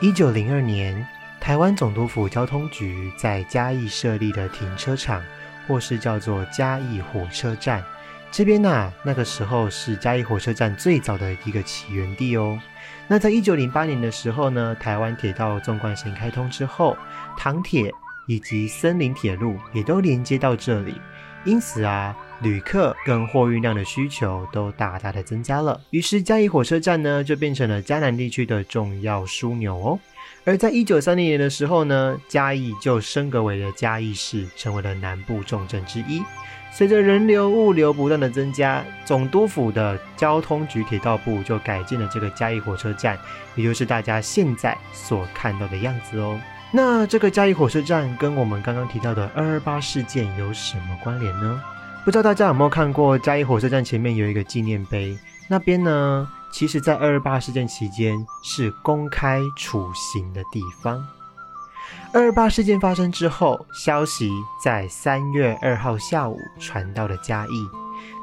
[0.01, 1.07] 一九零二年，
[1.39, 5.23] 台湾总督府交通局在嘉义设立的停车场，
[5.65, 7.81] 或是叫做嘉义火车站，
[8.32, 12.59] 这边呐，那个时候是嘉义火车站最早的一个起源地哦。
[13.07, 16.97] 那在一九零八年的时候呢，台湾铁道纵贯线开通之后，
[17.38, 17.91] 唐铁。
[18.30, 20.99] 以及森林铁路也都连接到这里，
[21.45, 25.80] 因此啊，旅客跟货运量的需求都大大的增加了。
[25.91, 29.99] 于是嘉义火车站呢，就变成了嘉南地区的重要枢纽哦。
[30.43, 36.21] 而在一九三零年的时候呢，嘉义就升格为了嘉义市，成为了南部重镇之一。
[36.78, 43.17] 随着人流物流不断的增加，总督府的交通局铁道部就改建了这个嘉义火车站，
[43.55, 46.39] 也就是大家现在所看到的样子哦。
[46.71, 51.59] 那这个嘉义火车站跟我们刚刚提到的二二八事件有什么关联呢？
[52.05, 55.17] 不知道大家有没有看过嘉义火车站前面有一个纪念碑？
[55.47, 61.03] 那边呢，其实在二二八事件期间是公开处刑的地方。
[62.13, 64.31] 二二八事件发生之后，消息
[64.63, 67.67] 在三月二号下午传到了嘉义。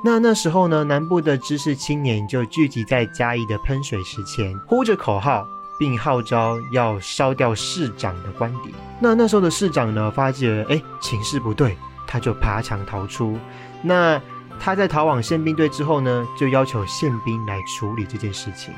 [0.04, 5.46] 那那时候呢，南部的知识青年就聚集在嘉义的喷水池前，呼着口号。
[5.76, 8.72] 并号召要烧掉市长的官邸。
[9.00, 13.36] 那那时候的市长呢，发觉哎情势不对，他就爬墙逃出。
[13.82, 14.22] 那
[14.60, 18.72] 他在逃往宪兵队之后呢，就要求宪兵来处理这件事情。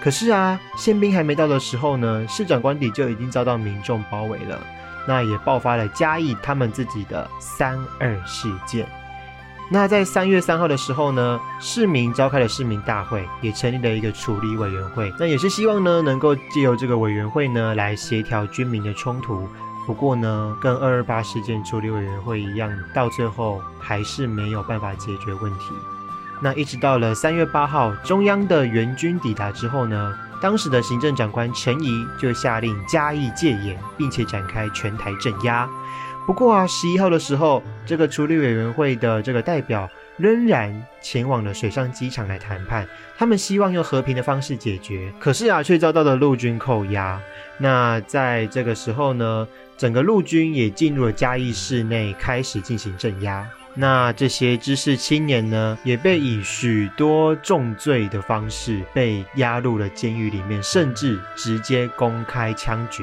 [0.00, 4.58] 可是啊，宪兵还没到的时候呢，市长官邸就已经遭到民众包围了。
[5.08, 8.86] 那也爆发了嘉义他们自己的三二事件。
[9.70, 15.12] 那在三月三号的时候呢，市民召开了市民大会，也成立了一个处理委员会。
[15.18, 19.48] 那也是希望呢，能够借由这个委员会呢，来协调军民的冲突。
[19.86, 25.66] 不过呢，跟二二八事件处理委员会一样，到最后还是没有办法解决问题。
[26.42, 35.68] 那一直到了三月八号，中央的援军抵达之后呢，当时的行政长官陈仪就下令加以戒严，并且展开全台镇压。
[36.26, 42.86] 不过啊，十一号的时候，这个处理委员会的这个代表仍然前往了水上机场来谈判，
[43.18, 45.12] 他们希望用和平的方式解决。
[45.18, 47.20] 可是啊，却遭到了陆军扣押。
[47.58, 53.46] 那在这个时候呢，整个陆军也进入了嘉义市内，开始进行镇压。
[53.80, 63.02] 那这些知识青年呢，也被以许多重罪的方式被押入了监狱里面，甚至直接公开枪决。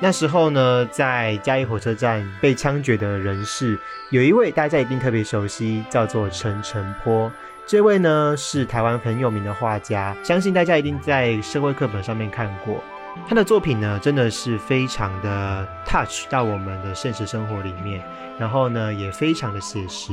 [0.00, 3.78] 那时候呢，在嘉义火车站被枪决的人士，
[4.08, 7.30] 有一位大家一定特别熟悉，叫做陈澄波。
[7.66, 12.82] 这位呢是台湾很有名的画家，相信大家一定在社会课本上面看过。
[13.26, 18.02] 他的作品呢，真的是非常的 touch 到我们的现实生活里面，
[18.38, 20.12] 然后呢也非常的写实。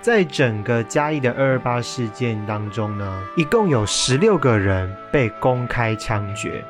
[0.00, 6.64] 在整个嘉义的二二八事件当中呢，一共有十六个人被公开枪决。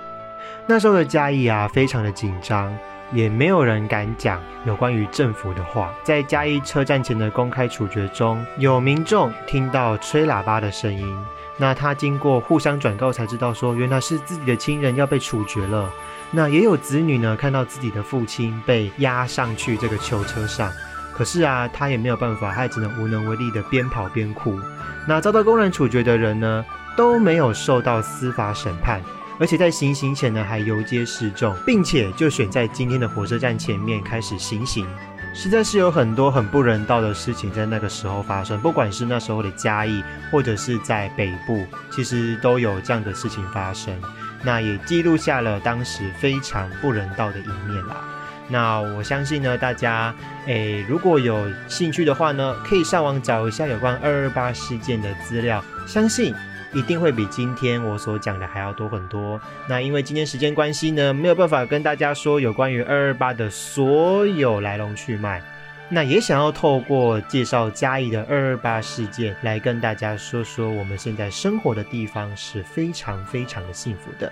[0.67, 2.77] 那时候的嘉义啊，非常的紧张，
[3.13, 5.95] 也没有人敢讲有关于政府的话。
[6.03, 11.17] 在嘉义车站前的公开处决中，有民众听到吹喇叭的声音，
[11.61, 15.91] 那他经过互相转告才知道，说原来是自己的亲人要被处决了。
[16.31, 20.73] 那也有子女呢，看到自己的父亲被押上去这个囚车上，
[21.13, 24.59] 可是啊，他也没有办法，他也只能无能为力的边跑边哭。
[25.07, 26.65] 那遭到公然处决的人呢，
[26.97, 29.03] 都没有受到司法审判。
[29.39, 34.87] 而且在行刑前呢，还游街示众，并且就选在今天的火车站前面开始行刑，
[35.33, 38.61] 实在是有很多很不人道的事情在那个时候发生。
[38.61, 43.95] 不管是那时候的嘉义，或者是在北部，其实都有这样的事情发生。
[44.43, 48.05] 那也记录下了当时非常不人道的一面啦。
[48.49, 50.13] 那我相信呢，大家
[50.47, 56.35] 诶如果有兴趣的话呢，可以上网找一下有关二二八事件的资料，相信。
[56.73, 59.41] 一定会比今天我所讲的还要多很多。
[59.69, 65.43] 那因为今天时间关系呢，没有办法跟大家说有关于二二八的所有来龙去脉。
[65.89, 74.31] 那也想要透过介绍嘉义的二二八事件，来跟大家说说我们现在生活的地方是非常非常的幸福的。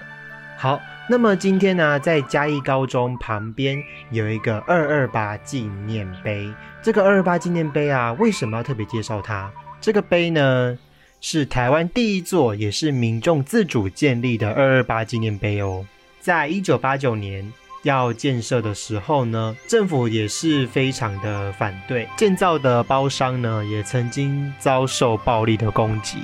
[0.57, 6.53] 好，那么今天呢，在嘉义高中旁边有一个二二八纪念碑。
[6.81, 9.51] 这个二二八纪念碑啊，为什么要特别介绍它？
[9.81, 10.79] 这个碑呢？
[11.21, 15.85] 是台湾第一座，也是民众自主建立的二二八纪念碑哦。
[16.21, 17.53] 在一九八九年
[17.83, 26.19] 要建设的时候呢，政府也是非常的反对，建造的包商呢也曾经遭受暴力的攻击。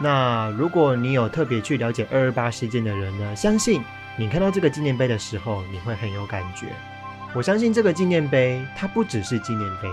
[0.00, 3.82] 那如果你有特别去了解二二八事件的人呢，相信
[4.16, 6.66] 你看到这个纪念碑的时候，你会很有感觉。
[7.34, 9.88] 我相信这个纪念碑，它不只是纪念碑，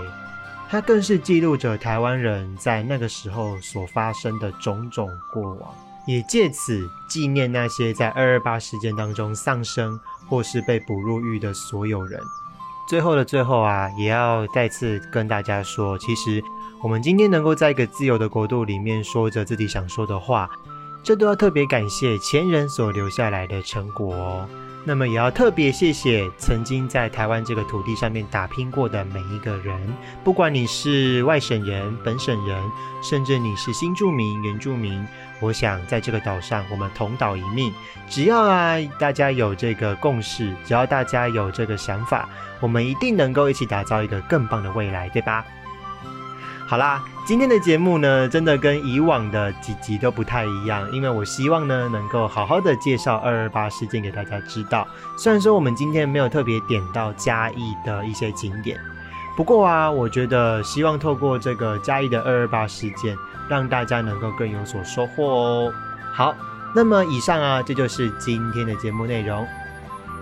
[0.70, 5.74] 它更是记录着台湾人在那个时候所发生的种种过往，
[6.06, 9.98] 也借此纪念那些在二二八事件当中丧生
[10.28, 12.20] 或是被捕入狱的所有人。
[12.88, 16.42] 最后的最后啊，也要再次跟大家说，其实。
[16.82, 20.48] 我们今天能够在一个自由的国度里面说着自己想说的话，
[21.02, 24.48] 这都要特别感谢前人所留下来的成果哦。
[24.82, 29.78] 那么也要特别谢谢曾经在台湾这个土地上面打拼过的每一个人，
[30.24, 32.62] 不管你是外省人、本省人，
[33.02, 35.06] 甚至你是新住民、原住民，
[35.40, 37.70] 我想在这个岛上，我们同岛一命。
[38.08, 42.26] 只要啊大家有这个共识，只要大家有这个想法，
[42.58, 45.44] 我们一定能够一起打造一个更棒的未来，对吧？
[46.66, 54.84] 好啦，今天的节目呢，真的跟以往的几集都不太一样，因为我希望呢，能够好好的介绍二二八事件给大家知道。
[55.16, 58.76] 虽然说我们今天没有特别点到嘉义的一些景点，
[59.36, 63.16] 不过啊，我觉得希望透过这个嘉义的二二八事件，
[63.48, 65.72] 让大家能够更有所收获哦。
[66.12, 66.34] 好，
[66.74, 69.46] 那么以上啊，这就是今天的节目内容。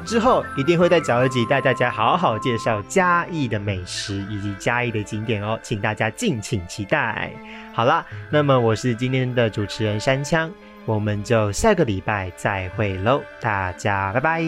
[0.05, 7.30] 之后一定会再找一集带大家好好介绍嘉义的美食以及嘉义的景点哦，请大家敬请期待。
[7.74, 10.51] 好了，那么我是今天的主持人山枪，
[10.86, 14.42] 我们就下个礼拜再会喽，大家拜拜。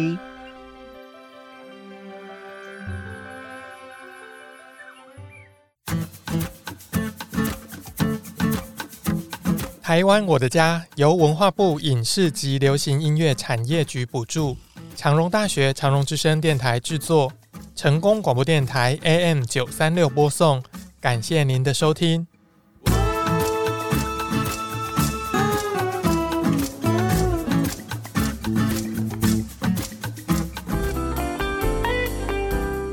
[9.83, 14.57] 台湾我的家由文化部影视及流行音乐产业局补助。
[15.01, 17.33] 长荣大学长荣之声电台制作，
[17.75, 20.63] 成功广播电台 AM 九三六播送，
[21.01, 22.27] 感谢您的收听。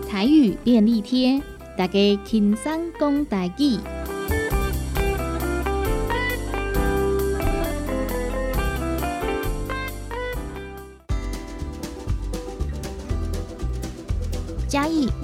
[0.09, 1.41] 台语便利贴，
[1.77, 1.93] 大家
[2.23, 3.96] 轻松讲台语。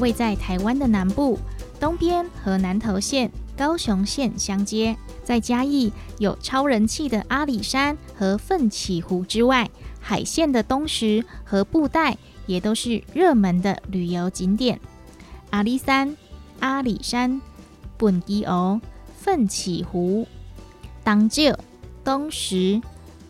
[0.03, 1.39] 位在台湾的南部，
[1.79, 4.97] 东边和南投县、高雄县相接。
[5.23, 9.69] 在嘉义有超人气的阿里山和奋起湖之外，
[10.01, 14.77] 海线的东石和布袋也都是热门的旅游景点。
[15.51, 16.17] 阿里山、
[16.59, 17.39] 阿里山、
[17.95, 18.81] 本基湖、
[19.17, 20.27] 奋起湖、
[21.05, 21.57] 东石、
[22.03, 22.81] 东石、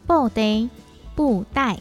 [0.08, 0.68] 布袋、
[1.14, 1.78] 布袋。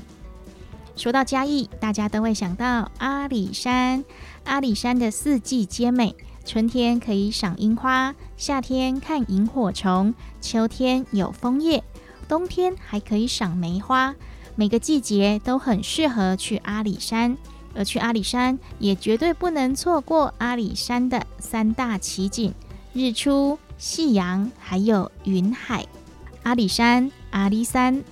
[0.95, 4.05] 说到嘉义，大家都会想到阿里山。
[4.45, 6.15] 阿里山的四季皆美，
[6.45, 11.83] 春天可以赏樱花，夏天看萤火虫，秋天有枫叶，
[12.29, 14.15] 冬天还可以赏梅花。
[14.55, 17.39] 每个季节都很适合去阿里山，
[17.75, 22.53] 而去阿里山也绝对不能错过阿里山的三大奇景：
[22.93, 25.87] 日出、夕阳，还有云海。
[26.43, 28.03] 阿里山，阿里山，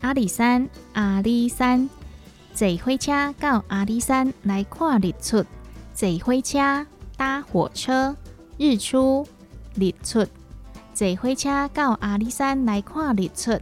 [0.00, 1.90] 阿里山，阿里山。
[2.54, 5.44] 坐火车到阿里山来看日出，
[5.94, 6.84] 坐火车
[7.16, 8.16] 搭火车，
[8.58, 9.24] 日出
[9.76, 10.26] 日出。
[10.92, 13.60] 坐火车到阿里山来看日出，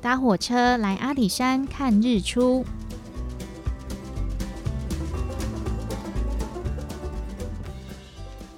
[0.00, 2.64] 搭火车来阿里山看日出。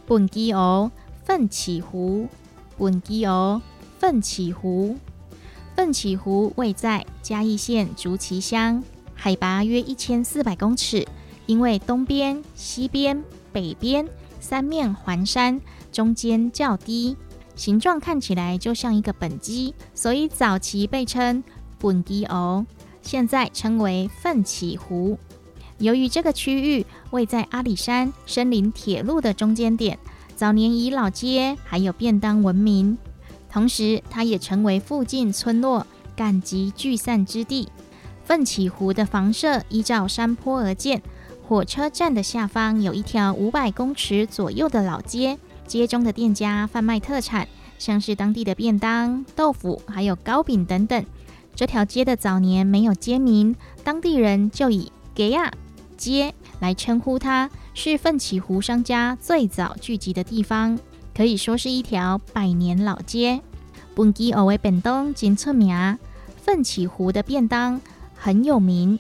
[0.07, 0.89] 本基湖
[1.25, 2.29] 奋起湖，
[2.79, 3.61] 本基湖
[3.99, 4.97] 奋起湖，
[5.75, 8.85] 奋起湖位在嘉义县竹崎乡。
[9.15, 11.07] 海拔约一千四百公尺，
[11.53, 13.23] 因为东边、西边、
[13.53, 14.09] 北边
[14.41, 15.61] 三面环山，
[15.93, 17.15] 中间较低，
[17.55, 21.45] 形状看起来就像一个本鸡，所以早期被称
[21.79, 22.65] 本鸡湖，
[23.03, 25.19] 现在称为奋起湖。
[25.77, 29.99] 由于这个区域位在阿里山森林铁路的中间点，
[30.35, 32.97] 早年以老街还有便当闻名，
[33.51, 35.87] 同时它也成为附近村落
[36.17, 37.69] 赶集聚散之地。
[38.25, 41.03] 奋起湖的房舍依照山坡而建，
[41.53, 47.47] 火车站的下方有一条五百公尺左右的老街，街中的店家贩卖特产，
[47.79, 51.05] 像是当地的便当、豆腐，还有糕饼等等。
[51.55, 55.53] 这条街的早年没有街名，当地人就以“给亚
[55.99, 60.79] 街”来称呼它，是奋起湖商家最早聚集的地方，
[61.15, 63.43] 可以说是一条百年老街。
[63.95, 65.99] 本基学的便当真出名，
[66.35, 67.79] 奋起湖的便当
[68.15, 68.99] 很有名。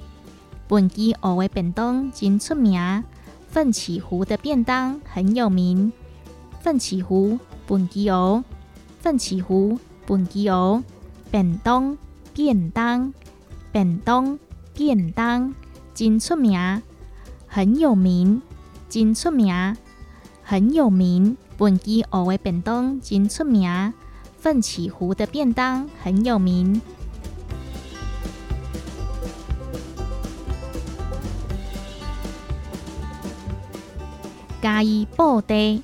[0.72, 3.04] 本基学的便当真出名，
[3.46, 5.92] 奋起湖的便当很有名。
[6.62, 8.42] 奋起湖本基学，
[8.98, 10.82] 奋起湖本基学
[11.30, 11.98] 便当
[12.32, 13.12] 便当
[13.70, 14.38] 便当
[14.72, 15.54] 便当
[15.92, 16.82] 真出名，
[17.46, 18.40] 很有名，
[18.88, 19.76] 真出名，
[20.42, 21.36] 很有名。
[21.58, 23.92] 本基学的便当真出名，
[24.38, 26.80] 奋起湖的便当很有名。
[34.62, 35.80] 嘉义布袋，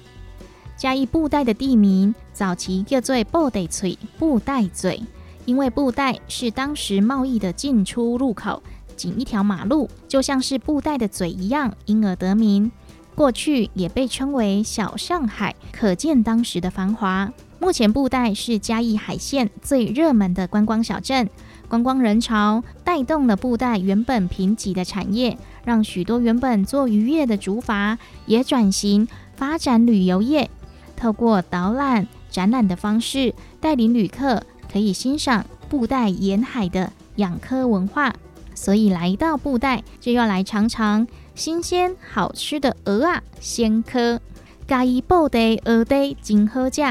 [0.77, 5.03] 嘉义布袋的地名早期叫做布袋嘴、布袋嘴，
[5.47, 8.63] 因为布袋是当时贸易的进出入口，
[8.95, 12.71] 仅一条马路，就像是布袋的嘴一样，因而得名。
[13.17, 17.33] 过去也被称为小上海，可见当时的繁华。
[17.59, 21.29] 目前布袋是嘉义海线最热门的观光小镇，
[21.67, 25.37] 观光人潮带动了布袋原本贫瘠的产业，
[25.69, 29.07] 让许多原本做渔业的竹筏也转型
[29.37, 30.49] 发展旅游业。
[30.97, 34.43] 透过导览、展览的方式，带领旅客
[34.73, 38.15] 可以欣赏布袋沿海的养科文化。
[38.55, 41.07] 所以来到布袋，就要来尝尝。
[41.35, 44.19] 新鲜好吃的鹅啊，鲜科
[44.67, 46.83] 嘉义布袋鹅袋真好食。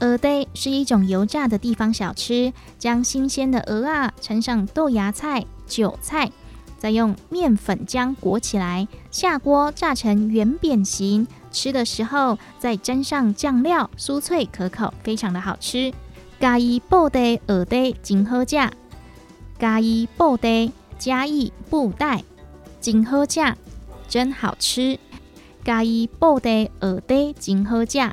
[0.00, 6.32] 鹅袋是一种油炸的地方小吃，将新鲜的鹅啊盛上豆芽菜、韭菜，
[6.80, 11.28] 再用面粉浆裹起来，下锅炸成圆扁形。
[11.52, 15.92] 吃的时候再沾上酱料，酥脆可口，非常的好吃。
[16.40, 18.56] 嘉义布袋耳袋真好食。
[19.58, 22.24] 嘉义布袋嘉义布袋。
[22.80, 23.54] 真好食，
[24.08, 24.98] 真好吃。
[25.62, 28.10] 嘉义布袋耳袋真好食，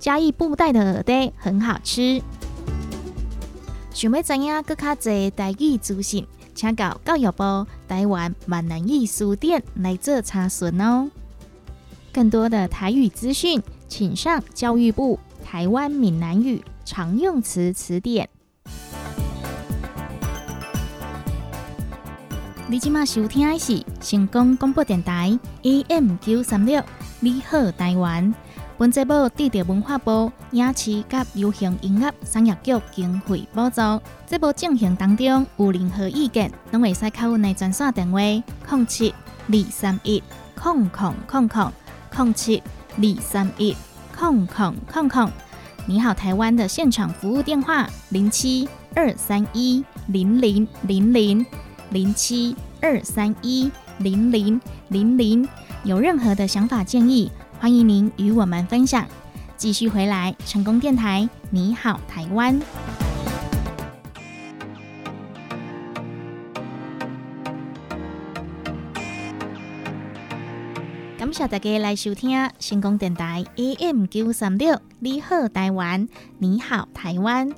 [0.00, 2.20] 嘉义布袋的耳袋很好吃。
[3.92, 6.26] 想要知影更较侪台语资讯，
[6.56, 11.10] 请到教育部台湾闽南语书店来做查询哦。
[12.10, 18.30] 更多的台语资讯，请上教育部台湾闽南语常用词词典。
[22.68, 26.82] 你今麦收听的是成功广播电台 AM 九三六，
[27.20, 28.34] 你好台湾。
[28.78, 33.80] 本节目得到文化部影视及流行音乐产业局经费补助。
[34.26, 39.14] 节目进行当中有任何意见，拢会使靠阮的专线电话：零七
[39.48, 40.22] 二三一
[40.54, 41.72] 空空空空
[42.18, 42.62] 零七
[42.98, 43.74] 二三一
[44.14, 45.30] 空空空空。
[45.86, 51.46] 你好台湾的现场服务电话：零七二三一零零零零。
[51.90, 55.48] 零七二三一零零零零，
[55.84, 59.06] 有任何的想法建议，欢迎您与我们分享。
[59.56, 62.60] 继续回来，成功电台，你好，台湾。
[71.18, 77.50] 感谢大家来收听成功电台 AM 九三六，你好，台湾，你好，台湾。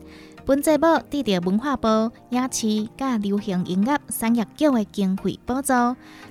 [0.46, 5.72] 本节目得到文化部影视甲流行音乐产业局的经费补助。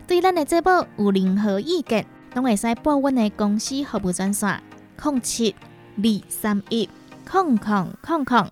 [0.07, 4.61] 对咱的节目有任何意见，拢会使拨阮的公司服务专线：
[5.03, 5.55] 零七
[5.97, 6.87] 二三一
[7.29, 8.51] 空空空空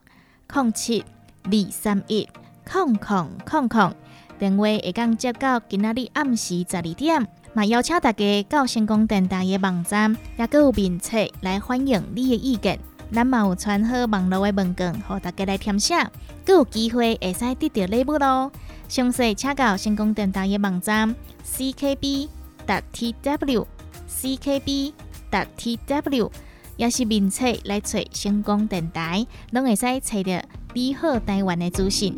[0.53, 1.03] 零七
[1.43, 2.27] 二三一
[2.69, 3.93] 空空空空。
[4.37, 12.79] 电话会讲接到今仔日暗时十二点，嘛邀请大家到成功电台的网站，也有面册来欢迎你的意见。
[13.13, 15.95] 咱嘛有传好网络的文件，互大家来填写，
[16.43, 18.51] 更有机会会使得到礼物咯。
[18.87, 21.15] 详细请到成功电台的网站
[21.45, 22.27] ckb.
[22.65, 23.65] Tw
[24.09, 24.93] ckb
[25.31, 26.31] tw，
[26.77, 30.41] 也是面册来找成功电台，拢会使找到
[30.73, 32.17] 你好台湾的资讯。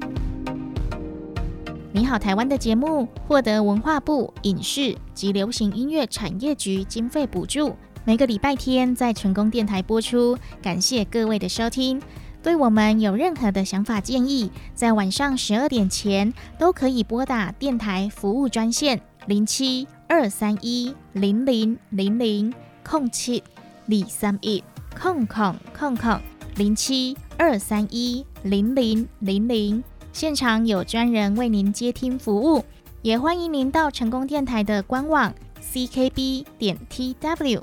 [1.93, 7.76] 你好台湾的节目获得文化部影视及流行音乐产业局经费补助。
[8.06, 12.02] 每个礼拜天在成功电台播出，感谢各位的收听。
[12.43, 22.53] 对我们有任何的想法建议，在晚上十二点前都可以拨打电台服务专线零七二三一零零零零
[22.84, 23.43] 空七
[23.88, 24.64] 二三一
[24.97, 26.20] 空空空空
[26.55, 29.84] 零七二三一零零零零，
[30.14, 32.64] 现场有专人为您接听服务，
[33.01, 37.62] 也欢迎您到成功电台的官网 ckb 点 tw。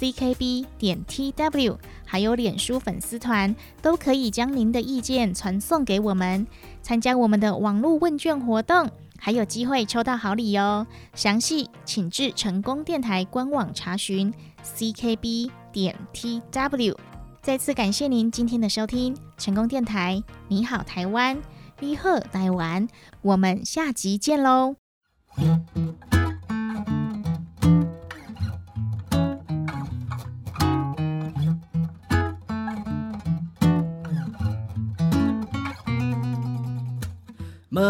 [0.00, 6.46] ckb 点 tw，还有脸书粉丝团，都可以将您的意见传送给我们，
[6.82, 8.90] 参加我们的网络问卷活动，
[9.24, 10.86] 还有机会抽到好礼哦。
[11.14, 14.30] 详细请至成功电台官网查询
[14.62, 16.94] ckb 点 tw。
[17.40, 21.40] 再次感谢您今天的收听，成功电台，你好台湾，
[21.80, 22.86] 你好台湾，
[23.22, 24.76] 我们下集见喽。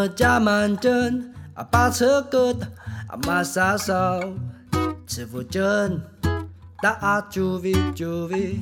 [0.08, 2.62] 家满针啊，把车疙瘩
[3.08, 4.20] 啊，马杀烧，
[5.06, 6.00] 吃福针
[6.80, 8.60] 打九 V 九 V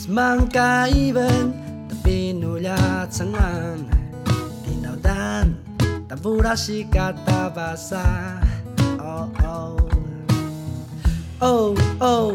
[0.10, 1.54] Semangka even
[1.86, 3.86] tapi nulia cengang
[4.66, 5.54] Tinau dan
[6.10, 8.02] taburashi kata bahasa
[8.98, 9.78] Oh oh
[11.38, 12.34] Oh oh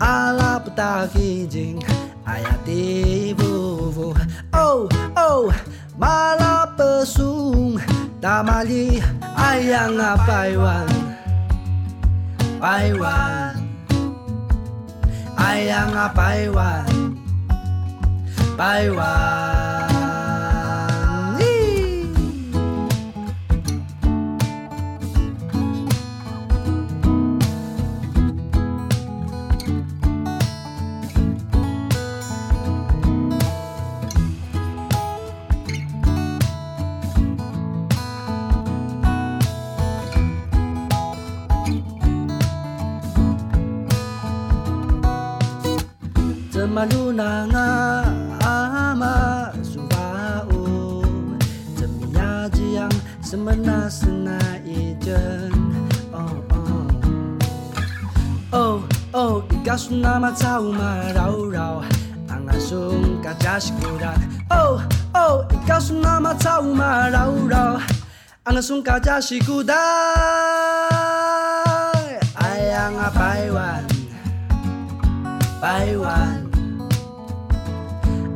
[0.00, 1.76] ala puta kijing
[2.24, 4.16] ayati vuvu
[4.56, 5.52] Oh oh
[6.00, 7.76] mala pesung
[8.20, 9.00] Damali
[9.32, 10.92] ayang ang apaywan
[12.60, 13.56] Paywan
[15.40, 17.16] Ay ang apaywan
[18.60, 19.69] Paywan
[60.20, 61.82] 嘛草嘛柔柔，
[62.28, 64.12] 阿哥送个真是孤单。
[64.50, 64.78] 哦
[65.14, 67.56] 哦，阿哥送妈嘛草嘛柔柔，
[68.42, 69.74] 阿哥送个真是孤单。
[72.34, 73.82] 哎呀，阿白弯，
[75.58, 76.44] 白弯。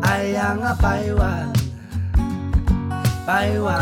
[0.05, 1.53] 哎呀，阿白弯，
[3.27, 3.75] 白弯。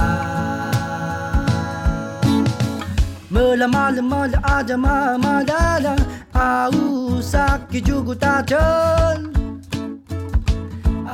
[3.28, 5.94] 么拉么拉么拉阿姐嘛嘛拉拉。
[6.42, 9.18] au sakijugu tachon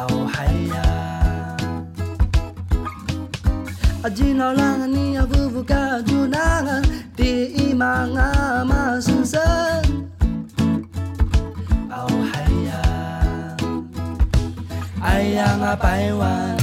[0.00, 0.88] au haya
[4.02, 6.84] ajina lang ni avuvuka junangan
[7.16, 7.30] ti
[7.68, 9.84] imanga masunsan
[11.92, 12.84] au haya
[15.12, 16.56] ayang nga paiwan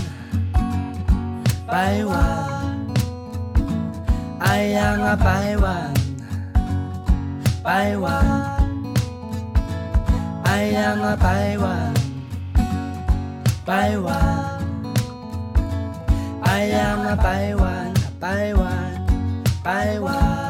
[4.42, 5.96] ayang apaiwan
[7.66, 8.55] 百万。
[10.56, 11.94] 哎呀妈白玩
[13.66, 14.16] 白玩
[16.44, 18.72] 哎呀妈白玩白玩
[19.62, 20.45] 白玩